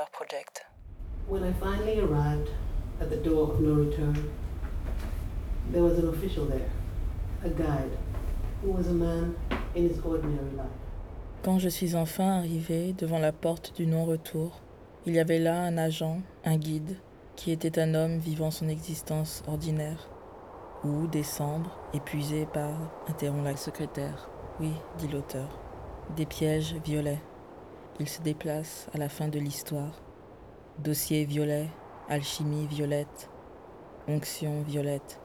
[0.07, 0.65] The Sojourner Project.
[1.27, 2.49] When I finally arrived
[3.01, 4.31] at the door of no return,
[5.71, 6.69] there was an official there,
[7.43, 7.97] a guide,
[8.61, 9.35] who was a man
[9.75, 10.67] in his ordinary life.
[11.43, 14.59] Quand je suis enfin arrivé devant la porte du non-retour,
[15.05, 16.97] il y avait là un agent, un guide,
[17.35, 20.09] qui était un homme vivant son existence ordinaire.
[20.83, 24.29] Ou décembre, épuisé par, interrompt la secrétaire.
[24.59, 25.59] Oui, dit l'auteur.
[26.15, 27.21] Des pièges violets.
[27.99, 30.03] Il se déplace à la fin de l'histoire.
[30.77, 31.67] Dossier violet,
[32.07, 33.27] alchimie violette,
[34.07, 35.19] onction violette.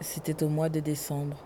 [0.00, 1.44] C'était au mois de décembre.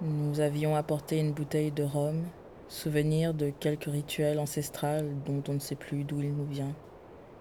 [0.00, 2.22] Nous avions apporté une bouteille de rhum,
[2.68, 6.74] souvenir de quelque rituel ancestral dont on ne sait plus d'où il nous vient.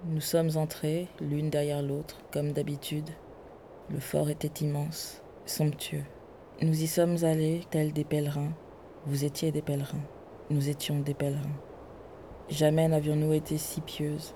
[0.06, 3.10] Nous sommes entrés, l'une derrière l'autre, comme d'habitude.
[3.90, 6.04] Le fort était immense, somptueux.
[6.62, 8.52] Nous y sommes allés tels des pèlerins.
[9.06, 10.04] Vous étiez des pèlerins.
[10.50, 11.56] Nous étions des pèlerins.
[12.50, 14.36] Jamais n'avions-nous été si pieuses.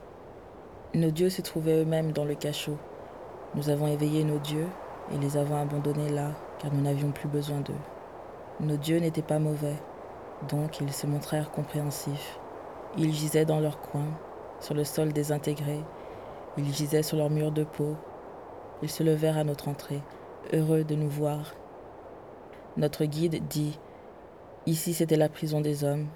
[0.93, 2.78] Nos dieux se trouvaient eux-mêmes dans le cachot.
[3.53, 4.68] Nous avons éveillé nos dieux
[5.14, 7.74] et les avons abandonnés là, car nous n'avions plus besoin d'eux.
[8.62, 9.76] Nos dieux n'étaient pas mauvais,
[10.47, 12.39] donc ils se montrèrent compréhensifs.
[12.97, 14.08] Ils gisaient dans leur coin,
[14.62, 15.80] sur le sol désintégré.
[16.58, 17.97] Ils gisaient sur leur mur de peau,
[18.82, 20.01] ils se levèrent à notre entrée,
[20.53, 21.55] heureux de nous voir.
[22.78, 23.78] Notre guide dit
[24.66, 26.08] Ici c'était la prison des hommes,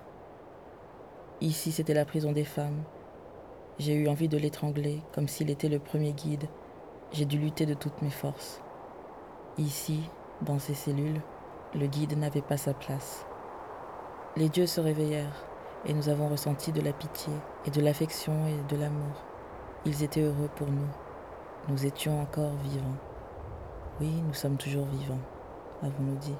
[1.41, 2.83] ici c'était la prison des femmes.
[3.79, 6.45] J'ai eu envie de l'étrangler comme s'il était le premier guide.
[7.11, 8.61] J'ai dû lutter de toutes mes forces.
[9.57, 10.01] Ici,
[10.41, 11.21] dans ces cellules,
[11.73, 13.25] le guide n'avait pas sa place.
[14.37, 15.45] Les dieux se réveillèrent
[15.85, 17.33] et nous avons ressenti de la pitié
[17.65, 19.23] et de l'affection et de l'amour.
[19.85, 20.87] Ils étaient heureux pour nous.
[21.69, 22.97] Nous étions encore vivants.
[23.99, 25.19] Oui, nous sommes toujours vivants,
[25.81, 26.35] avons-nous dit.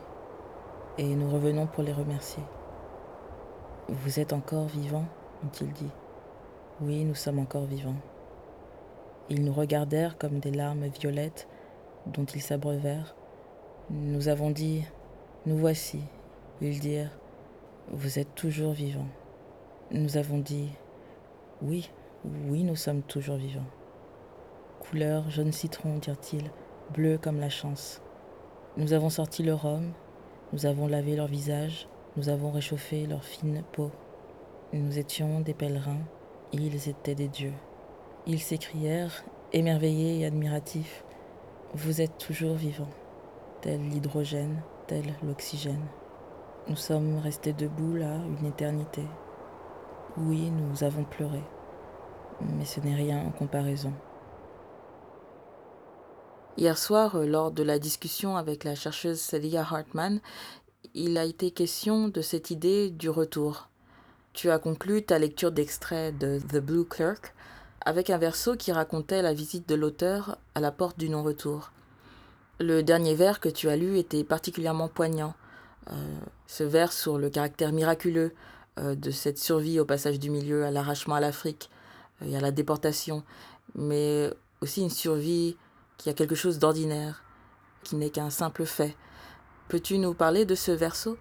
[0.98, 2.44] Et nous revenons pour les remercier.
[3.92, 5.04] Vous êtes encore vivants,
[5.44, 5.90] ont-ils dit.
[6.80, 8.00] Oui, nous sommes encore vivants.
[9.30, 11.50] Ils nous regardèrent comme des larmes violettes
[12.06, 13.18] dont ils s'abreuvèrent.
[13.90, 14.86] Nous avons dit,
[15.46, 16.00] nous voici.
[16.62, 17.12] Ils dirent,
[17.90, 19.10] vous êtes toujours vivants.
[19.92, 20.70] Nous avons dit,
[21.62, 21.92] oui,
[22.24, 23.68] oui, nous sommes toujours vivants.
[24.80, 26.50] Couleur jaune citron, dirent-ils,
[26.94, 28.02] bleu comme la chance.
[28.78, 29.92] Nous avons sorti leur rhum,
[30.54, 33.90] nous avons lavé leur visage, nous avons réchauffé leur fine peau.
[34.74, 36.02] Nous étions des pèlerins,
[36.52, 37.54] ils étaient des dieux.
[38.28, 41.06] Ils s'écrièrent, émerveillés et admiratifs,
[41.74, 42.90] Vous êtes toujours vivants,
[43.62, 45.88] tel l'hydrogène, tel l'oxygène.
[46.68, 49.04] Nous sommes restés debout là une éternité.
[50.18, 51.42] Oui, nous avons pleuré,
[52.42, 53.94] mais ce n'est rien en comparaison.
[56.58, 60.20] Hier soir, lors de la discussion avec la chercheuse Celia Hartman,
[60.94, 63.70] il a été question de cette idée du retour.
[64.34, 67.34] Tu as conclu ta lecture d'extrait de The Blue Clerk
[67.86, 71.72] avec un verso qui racontait la visite de l'auteur à la porte du non-retour.
[72.60, 75.34] Le dernier vers que tu as lu était particulièrement poignant.
[75.92, 78.34] Euh, ce vers sur le caractère miraculeux
[78.80, 81.70] euh, de cette survie au passage du milieu, à l'arrachement à l'Afrique
[82.24, 83.24] et à la déportation,
[83.74, 84.30] mais
[84.62, 85.58] aussi une survie
[85.98, 87.24] qui a quelque chose d'ordinaire,
[87.84, 88.96] qui n'est qu'un simple fait.
[89.72, 91.18] Peux-tu nous parler de ce verso?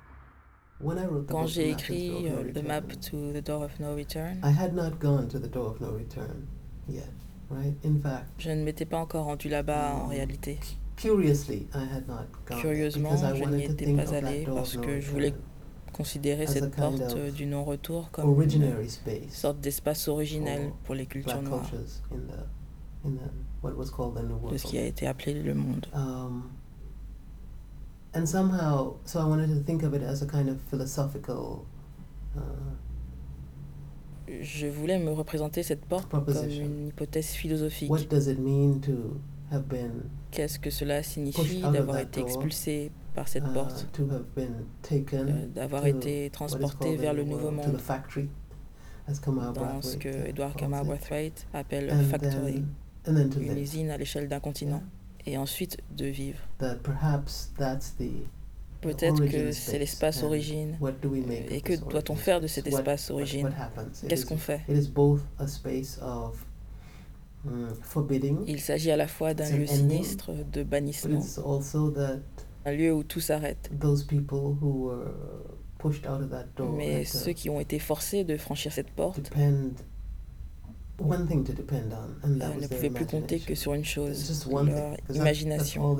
[0.80, 2.52] When I wrote the Quand j'ai The Map to the écrit Door of No euh,
[2.52, 5.48] The Map Return, to the Door of No Return, I had not gone to the
[5.48, 6.48] door of no return
[6.88, 7.12] yet,
[7.48, 7.76] right?
[7.84, 10.58] In fact, je ne m'étais pas encore rendu là-bas en réalité.
[10.96, 13.96] curiously, I had not gone there Curieusement, because I je n'y wanted to étais think
[13.98, 15.34] pas allé door parce que je voulais
[15.92, 21.06] considérer as a cette porte euh, du non-retour comme une sorte d'espace originel pour les
[21.06, 22.16] cultures noires the
[23.04, 23.10] the
[23.62, 24.58] the de World.
[24.58, 25.86] ce qui a été appelé le monde.
[28.12, 31.64] And somehow, so I wanted to think of it as a kind of philosophical
[32.36, 32.40] uh,
[34.42, 37.90] Je voulais me représenter cette porte comme une hypothèse philosophique.
[37.90, 43.28] what does it mean to have been Qu'est-ce que cela signifie d'avoir été expulsé par
[43.28, 47.50] cette uh, porte, to have been taken euh, d'avoir to été transporté vers le nouveau
[47.50, 47.76] world, monde.
[49.54, 50.68] dans ce que Edward it.
[50.68, 52.66] Brathwaite appelle And factory, then,
[53.06, 54.82] and then to une usine à l'échelle d'un continent,
[55.30, 56.38] et ensuite de vivre.
[56.58, 58.10] That perhaps that's the
[58.80, 60.78] Peut-être que c'est space, l'espace origine.
[61.50, 63.46] Et que doit-on faire de cet espace origine?
[63.46, 64.02] what happens?
[64.02, 64.60] It Qu'est-ce is- qu'on fait?
[64.68, 66.42] It is both a space of
[67.44, 67.68] mm,
[68.46, 71.20] Il s'agit à la fois d'un lieu sinistre de bannissement,
[72.64, 73.70] un lieu où tout s'arrête.
[73.78, 75.12] those people who were
[75.78, 78.90] pushed out of that door Mais to ceux qui ont été forcés de franchir cette
[78.90, 79.30] porte
[81.00, 83.74] depend one thing to depend on, and that euh, ne pouvaient plus compter que sur
[83.74, 85.96] une chose, leur imagination.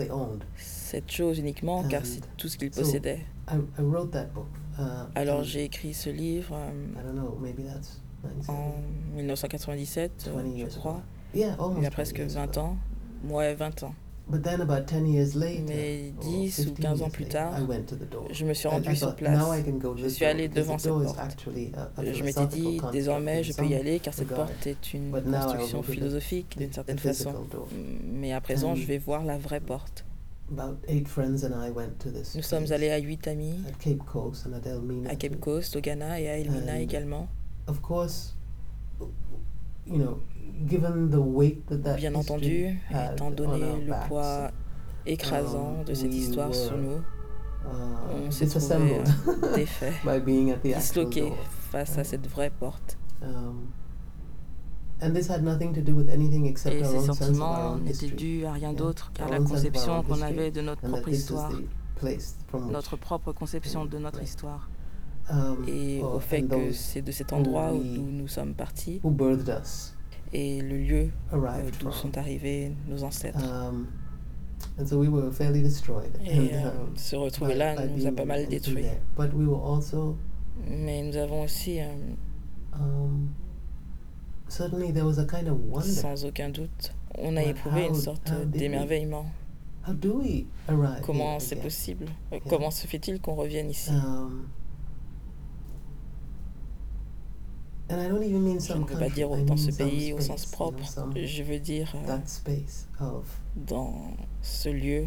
[0.57, 3.25] Cette chose uniquement, car c'est tout ce qu'ils possédaient.
[3.49, 4.47] I, I wrote that book.
[4.79, 4.83] Uh,
[5.15, 8.49] Alors j'ai écrit ce livre euh, I don't know, maybe that's 97.
[8.49, 8.75] en
[9.17, 11.03] 1997, euh, 20 je crois.
[11.35, 12.61] Il y a 20 presque years 20 ago.
[12.61, 12.77] ans.
[13.29, 13.95] Ouais, 20 ans.
[14.31, 16.29] But then about 10 years later, Mais or 10
[16.61, 18.29] ou 15 15 ans plus tard, I went to the door.
[18.31, 19.39] Je me suis rendu sur place.
[19.97, 21.19] Je suis door allé devant cette porte.
[21.19, 24.95] actually a- a Je m'étais dit, désormais, je peux y aller car cette porte est
[24.95, 27.35] une construction philosophique d'une the certaine façon.
[28.05, 30.05] Mais à présent, je vais voir la vraie porte.
[30.53, 33.73] About eight friends and I went to this Nous sommes allés à 8 amis, at
[33.79, 35.09] Cape Coast and at Elmina.
[35.11, 35.39] à Cape.
[35.39, 37.29] Coast, au Ghana et à Elmina également.
[40.53, 43.89] Of course, you know, given the weight that that Bien entendu, étant on donné le
[43.91, 44.51] backs, poids
[45.07, 50.51] écrasant um, de cette histoire sur nous, uh, on s'est trouvé euh, défait, by being
[50.51, 51.33] at the actual disloqué
[51.71, 52.97] face à cette vraie porte.
[53.23, 53.71] Um,
[55.03, 58.45] and this had nothing to do with anything except Et our ces sentiments n'étaient dus
[58.45, 58.79] à rien Yeah.
[58.79, 61.53] d'autre qu'à la conception qu'on avait de notre propre histoire,
[62.71, 64.69] notre propre conception de notre histoire.
[65.31, 69.11] um, Et or- au fait que c'est de cet endroit où nous sommes partis who
[69.11, 69.95] birthed us
[70.33, 71.11] et le lieu
[71.81, 73.39] d'où sont arrivés nos ancêtres.
[73.43, 73.87] Um,
[74.79, 76.11] and so we were fairly destroyed.
[76.25, 78.83] Et and, um, se retrouver là by nous a pas mal détruits.
[78.83, 79.01] there.
[79.17, 80.17] But we were also
[80.69, 81.87] Mais nous avons aussi, euh,
[82.75, 83.29] um,
[84.49, 85.89] certainly there was a kind of wonder.
[85.89, 89.27] sans aucun doute, on a éprouvé une how- sorte d'émerveillement.
[91.03, 92.07] Comment c'est possible?
[92.31, 92.39] Yeah.
[92.49, 93.91] Comment se fait-il qu'on revienne ici?
[93.91, 94.47] Um, and I don't even
[97.79, 100.79] mean Je ne veux pas dire dans mean ce pays au sens propre.
[101.17, 102.19] Je veux dire euh,
[103.57, 103.95] dans
[104.43, 105.07] ce lieu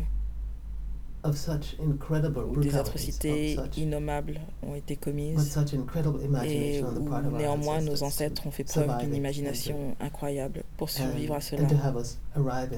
[1.25, 5.57] où des atrocités innommables ont été commises
[6.45, 11.63] et où néanmoins nos ancêtres ont fait preuve d'une imagination incroyable pour survivre à cela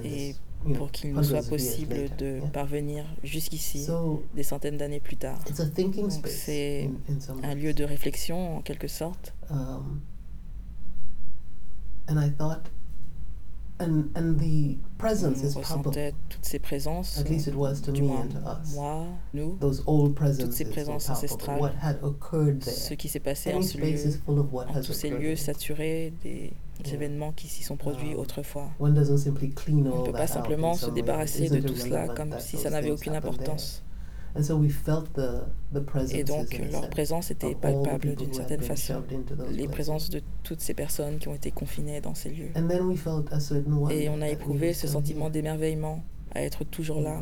[0.04, 0.36] et
[0.74, 3.88] pour qu'il nous soit possible de parvenir jusqu'ici
[4.36, 5.40] des centaines d'années plus tard.
[6.26, 6.90] c'est
[7.44, 9.34] Un lieu de réflexion en quelque sorte.
[9.50, 10.02] um,
[12.08, 12.70] and I thought,
[13.80, 15.60] and and the presence On is palpable.
[15.90, 18.76] ressentait toutes ces présences, At least it was to du me moins and to us.
[18.76, 22.76] moi, nous, Those old presences ces présences ancestrales, What had occurred there?
[22.76, 23.96] ce qui s'est passé en ce lieu,
[24.28, 26.54] en tous ces lieux saturés des.
[26.94, 28.70] Événements qui s'y sont produits Um, autrefois.
[28.80, 33.16] On ne peut pas simplement se débarrasser de tout cela comme si ça n'avait aucune
[33.16, 33.84] importance.
[36.12, 39.02] Et donc leur présence était palpable d'une certaine façon.
[39.52, 42.52] Les présences de toutes ces personnes qui ont été confinées dans ces lieux.
[43.92, 46.04] Et on a éprouvé ce sentiment d'émerveillement
[46.34, 47.22] à être toujours là.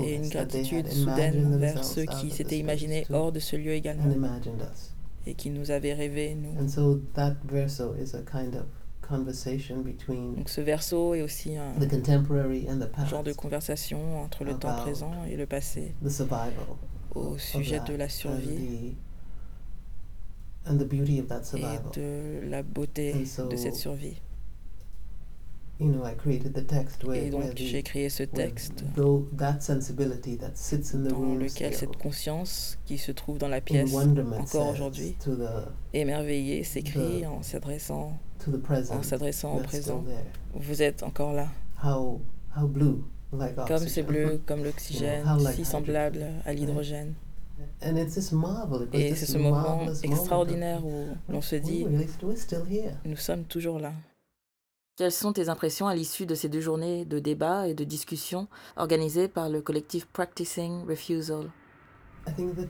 [0.00, 4.14] Et une gratitude soudaine vers ceux qui s'étaient imaginés hors de ce lieu également.
[5.26, 6.58] Et qui nous avaient rêvé, nous.
[6.60, 8.64] And so that verso is a kind of
[9.02, 13.32] conversation between Donc ce verso est aussi un the contemporary and the past, genre de
[13.32, 16.52] conversation entre le temps présent et le passé the survival
[17.14, 18.94] au of sujet de la and survie
[20.64, 21.92] the, and the beauty of that et survival.
[21.94, 24.22] de la beauté And so, de cette survie.
[25.82, 29.60] You know, I created the text where, Et donc j'ai créé ce texte though that
[29.60, 33.48] sensibility that sits in the dans room lequel still, cette conscience qui se trouve dans
[33.48, 35.16] la pièce encore aujourd'hui,
[35.92, 38.18] émerveillée, s'écrit en s'adressant
[38.90, 40.04] en s'adressant au présent.
[40.54, 41.48] Vous êtes encore là.
[41.82, 42.20] How
[42.56, 43.02] how blue
[43.32, 47.14] like Comme c'est bleu, comme l'oxygène, like si semblable à l'hydrogène.
[47.84, 48.82] And it's this marvel.
[48.82, 53.44] It was Et c'est ce moment extraordinaire où l'on se we dit, really- nous sommes
[53.44, 53.92] toujours là.
[54.96, 58.46] Quelles sont tes impressions à l'issue de ces deux journées de débat et de discussion
[58.76, 61.46] organisées par le collectif Practicing Refusal?
[62.28, 62.68] I think the c-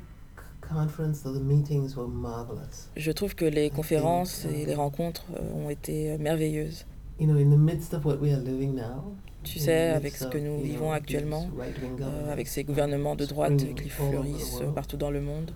[0.61, 2.89] conference, or the meetings were marvelous.
[2.97, 6.87] Je trouve que les conférences et les rencontres euh, ont été merveilleuses.
[7.19, 10.27] You know, in the midst of what we are living now, Tu sais, avec ce
[10.27, 14.61] que nous you vivons know, actuellement, euh, governments, avec ces gouvernements de droite qui fleurissent
[14.77, 15.51] partout dans le monde,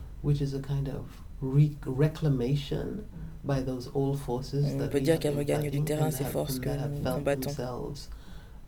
[3.49, 7.51] On that peut dire qu'elles regagnent du terrain ces forces que nous combattons.
[7.51, 8.09] themselves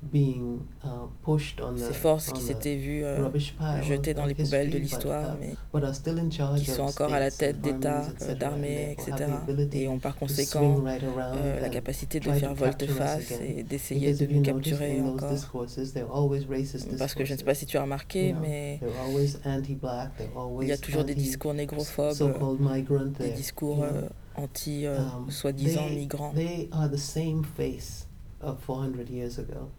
[0.00, 3.28] being uh, pushed on the, ces forces qui s'étaient vues euh,
[3.82, 6.82] jetées of dans les poubelles de l'histoire, mais but are still in charge qui sont
[6.82, 8.06] encore à la tête d'États,
[8.38, 9.30] d'armées, etc.
[9.72, 15.00] Et ont par conséquent euh, la capacité de faire volte-face et d'essayer de nous capturer
[15.00, 15.34] encore.
[16.98, 20.28] Parce que je ne sais pas si tu as remarqué, mais they're always anti-black, they're
[20.36, 22.14] always il y a toujours des discours négrophobes,
[23.18, 24.02] des discours euh,
[24.38, 26.32] anti, euh, um, soi-disant migrants.
[26.34, 28.06] They are the same face
[28.40, 29.70] of 400 years ago.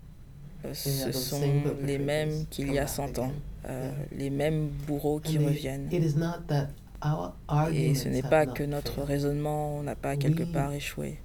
[0.65, 1.41] Euh, Ce sont
[1.83, 3.31] les mêmes qu'il y a come back 100 ans,
[3.65, 4.17] euh, Yeah.
[4.17, 5.87] les mêmes bourreaux qui they- reviennent.
[5.91, 6.67] It is not that
[7.01, 7.33] our
[7.73, 11.19] Et ce n'est pas que notre raisonnement n'a pas quelque part échoué.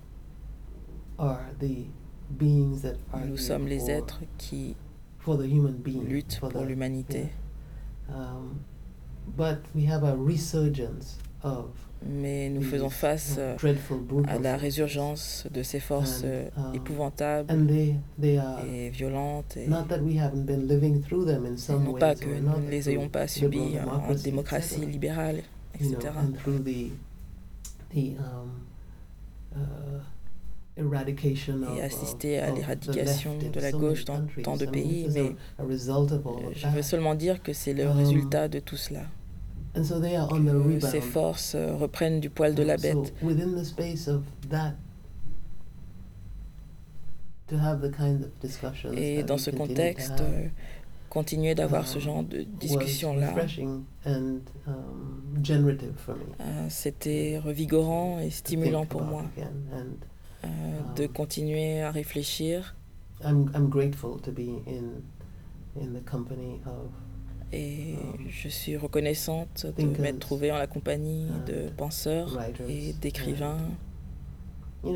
[1.18, 1.86] are the
[2.30, 4.76] beings that argue Nous sommes les for, êtres qui
[6.06, 7.28] luttent pour l'humanité.
[8.08, 8.58] Um,
[9.36, 11.70] but we have a resurgence of
[12.06, 17.52] Mais nous faisons face uh, euh, à la résurgence de ces forces euh, um, épouvantables
[17.72, 19.56] et violentes.
[19.56, 22.28] Et Not that we haven't been living through them in et some non pas que
[22.28, 25.42] nous ne les ayons pas subis en démocratie libérale,
[25.74, 25.96] etc.
[27.94, 28.50] the um,
[29.56, 30.00] uh,
[30.76, 37.14] Et assister à l'éradication de la gauche dans tant de pays, mais Je veux seulement
[37.14, 39.02] dire que c'est le Um, résultat de tout cela.
[39.76, 40.82] And so they are on the Que rebound.
[40.92, 43.12] ces forces euh, reprennent du poil de la So bête.
[43.22, 44.74] within the space of that,
[47.48, 50.48] to have the kind of discussions Et that dans ce continue to contexte, have, euh,
[51.10, 56.22] continuer d'avoir um, ce genre de was discussion-là, refreshing and um, generative for me.
[56.40, 59.80] euh, c'était revigorant et stimulant pour moi euh,
[60.96, 62.74] de Um, continuer à réfléchir.
[63.24, 65.02] I'm I'm grateful to be in
[65.80, 66.90] in the company of
[67.56, 72.68] Et um, je suis reconnaissante de m'être trouvée en la compagnie and de penseurs writers.
[72.68, 73.58] et d'écrivains,
[74.82, 74.90] de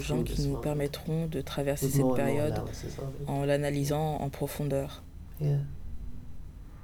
[0.00, 2.62] gens through qui this nous permettront de traverser cette période
[3.26, 5.02] en l'analysant en profondeur.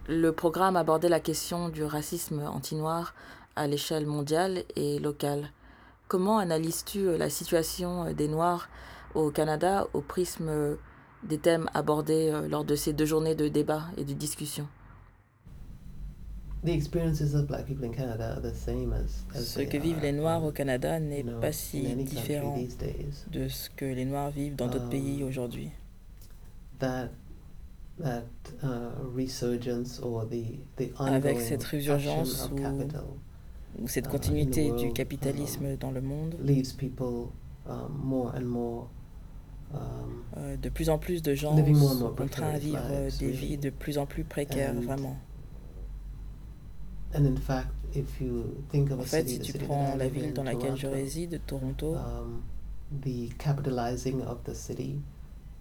[0.07, 3.15] Le programme abordait la question du racisme anti-noir
[3.57, 5.51] à l'échelle mondiale et locale.
[6.09, 8.69] Comment analyses-tu euh, la situation euh, des Noirs
[9.15, 10.77] au Canada au prisme euh,
[11.25, 14.67] des thèmes abordés euh, lors de ces deux journées de débat et de discussion
[16.65, 20.01] The experiences of black people in Canada are the same as, as Ce que vivent
[20.03, 22.57] les Noirs um, au Canada n'est pas in si différent
[23.31, 25.71] de ce que les Noirs vivent dans d'autres Um, pays aujourd'hui.
[26.81, 27.11] That
[28.01, 28.25] that
[28.65, 35.77] uh, resurgence or the the Avec cette résurgence ou- cette uh, continuité du capitalisme um,
[35.77, 36.35] dans le monde,
[40.63, 43.71] de plus en plus de gens sont contraints à precarious vivre euh, des vies de
[43.71, 45.17] plus en plus précaires, vraiment.
[47.15, 52.43] En fait, si tu prends la ville dans laquelle je réside, Toronto, um,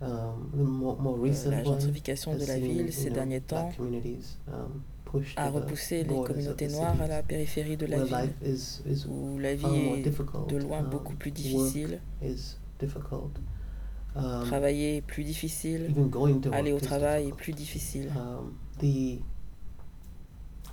[0.01, 4.81] um, euh, la gentrification de la ville ces derniers temps um,
[5.38, 8.34] a repoussé les communautés noires à la périphérie de la ville,
[9.10, 12.27] où la vie more est de loin um, beaucoup plus work difficile, um,
[14.45, 18.10] travailler est plus difficile, even going to aller au travail est plus difficile.
[18.15, 19.19] um, the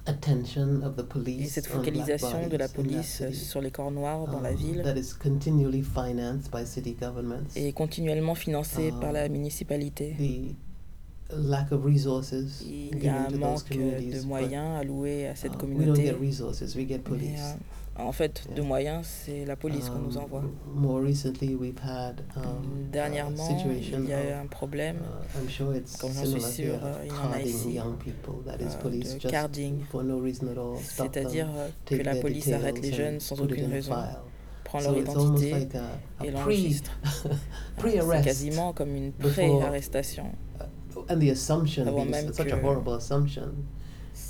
[0.07, 4.27] attention of the Et police cette focalisation de la police euh, sur les corps noirs
[4.29, 7.49] dans la um, ville that is continually financed by city governments.
[7.57, 10.15] est continuellement financée par la municipalité.
[10.19, 15.53] the lack of resources Il y a un manque communities, de moyens alloués à cette
[15.53, 16.03] we don't communauté.
[16.05, 17.41] get resources, we get Mais, police.
[17.41, 17.55] euh,
[17.97, 20.43] en fait, de moyens, c'est la police qu'on nous Um, envoie.
[20.75, 25.49] More recently, we've had um, Dernièrement, situation il y a eu un problème uh, I'm
[25.49, 29.79] sure it's comme j'en suis of il y en a ici, euh, de carding.
[30.03, 33.95] no C'est-à-dire euh, que la police arrête les jeunes sans aucune raison,
[34.65, 36.91] prend So leur identité like a, et a l'enregistre.
[37.23, 37.31] C'est
[37.77, 38.25] pre-arrest.
[38.25, 40.33] quasiment comme une pré-arrestation.
[41.09, 43.53] And the assumption Avant même such a que- horrible assumption.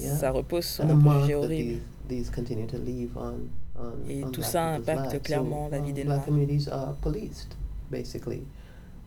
[0.01, 0.17] Yeah.
[0.17, 1.81] Ça repose sur un projet horrible.
[2.09, 3.49] These, these continue to leave on,
[3.79, 6.25] on, Et on tout black ça impacte clairement so, la vie um, des black Noirs.
[6.27, 7.57] communities are policed,
[7.91, 8.43] basically,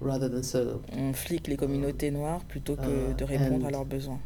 [0.01, 0.81] rather than served.
[0.95, 4.19] On flique les communautés noires plutôt que Uh, de répondre à leurs besoins.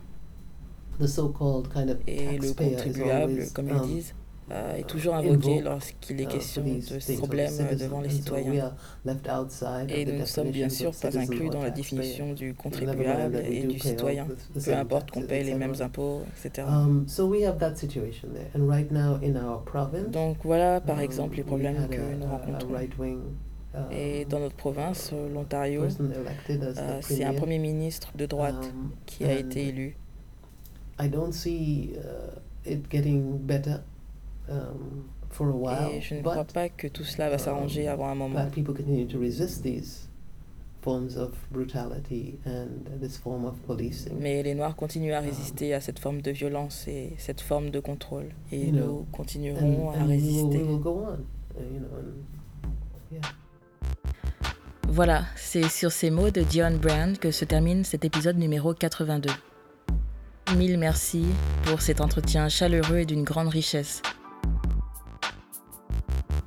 [0.99, 4.13] the so-called kind of Et le contribuable, always, comme um, ils disent,
[4.51, 8.11] euh, est toujours invoqué lorsqu'il est uh, question de ces problèmes euh, devant les And
[8.11, 8.73] so we citoyens.
[9.89, 13.79] Et nous ne sommes bien sûr pas inclus dans la définition du contribuable et du
[13.79, 14.27] citoyen,
[14.63, 16.67] peu importe qu'on paye les mêmes impôts, etc.
[16.67, 18.49] Um, so we have that situation there.
[18.55, 22.25] And right now in our province, Donc voilà par um, exemple les problèmes que nous
[22.25, 22.75] rencontrons.
[23.73, 27.59] um, Et dans notre province, euh, l'Ontario, euh, c'est un premier.
[27.59, 28.73] Ministre de droite
[29.05, 29.95] qui a été élu.
[30.99, 33.81] I don't see uh, it getting better
[34.51, 37.87] um, for a while, Et je ne crois but, pas que tout cela va s'arranger
[37.87, 38.43] avant un moment.
[38.43, 40.07] but people continue to resist these
[40.81, 44.13] forms of brutality and this form of policing.
[44.19, 47.79] Mais les Noirs continuent à résister à cette forme de violence et cette forme de
[47.79, 48.29] contrôle.
[48.51, 50.57] Et You know, nous and, continuerons à and we, will, résister.
[50.57, 53.21] we will go on, you know, and yeah.
[54.89, 59.29] Voilà, c'est sur ces mots de Dion Brand que se termine cet épisode numéro 82.
[60.57, 61.23] Mille merci
[61.63, 64.01] pour cet entretien chaleureux et d'une grande richesse.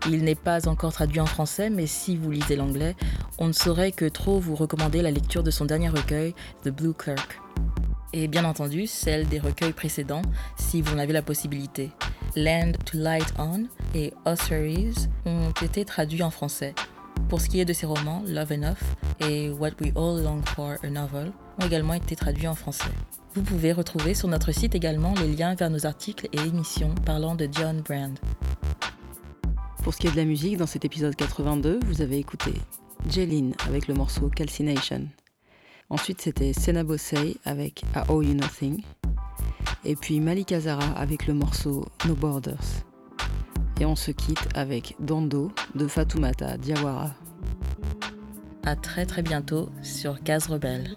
[0.06, 2.94] Il n'est pas encore traduit en français, mais si vous lisez l'anglais,
[3.39, 6.93] on ne saurait que trop vous recommander la lecture de son dernier recueil, The Blue
[6.93, 7.40] Clerk.
[8.12, 10.22] Et bien entendu, celle des recueils précédents,
[10.56, 11.90] si vous en avez la possibilité.
[12.36, 13.64] Land to Light On
[13.94, 16.74] et Ossuaries ont été traduits en français.
[17.28, 20.76] Pour ce qui est de ses romans, Love Enough et What We All Long For,
[20.82, 22.90] a Novel, ont également été traduits en français.
[23.35, 27.35] Vous pouvez retrouver sur notre site également les liens vers nos articles et émissions parlant
[27.35, 28.18] de John Brand.
[29.85, 32.55] Pour ce qui est de la musique, dans cet épisode 82, vous avez écouté
[33.11, 35.06] Jeline avec le morceau Calcination.
[35.90, 38.82] Ensuite, c'était Sena Bossey avec I Owe You Nothing.
[39.85, 42.65] Et puis Malik Azara avec le morceau No Borders.
[43.78, 47.15] Et on se quitte avec Dando de Fatoumata Diawara.
[48.62, 50.97] À très très bientôt sur Case Rebelle.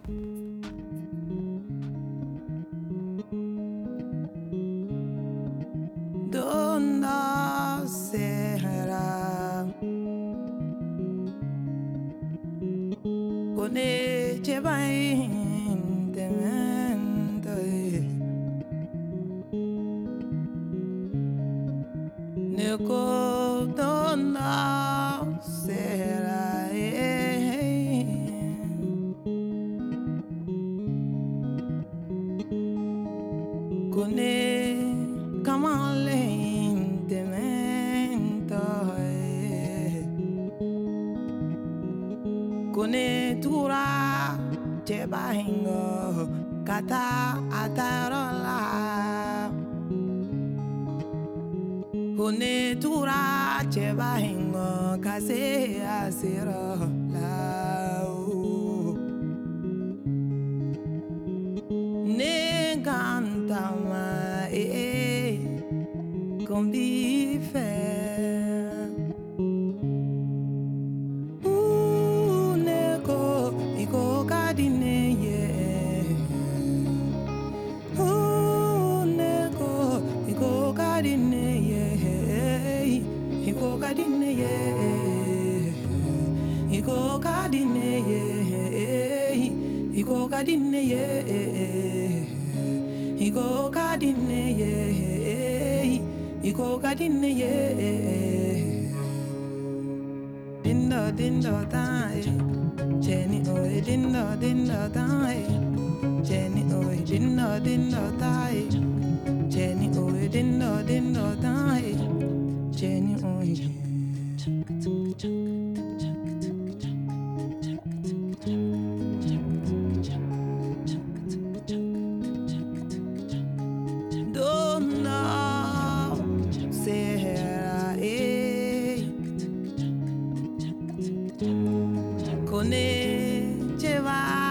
[132.57, 133.43] connais,
[133.77, 134.46] tu vas.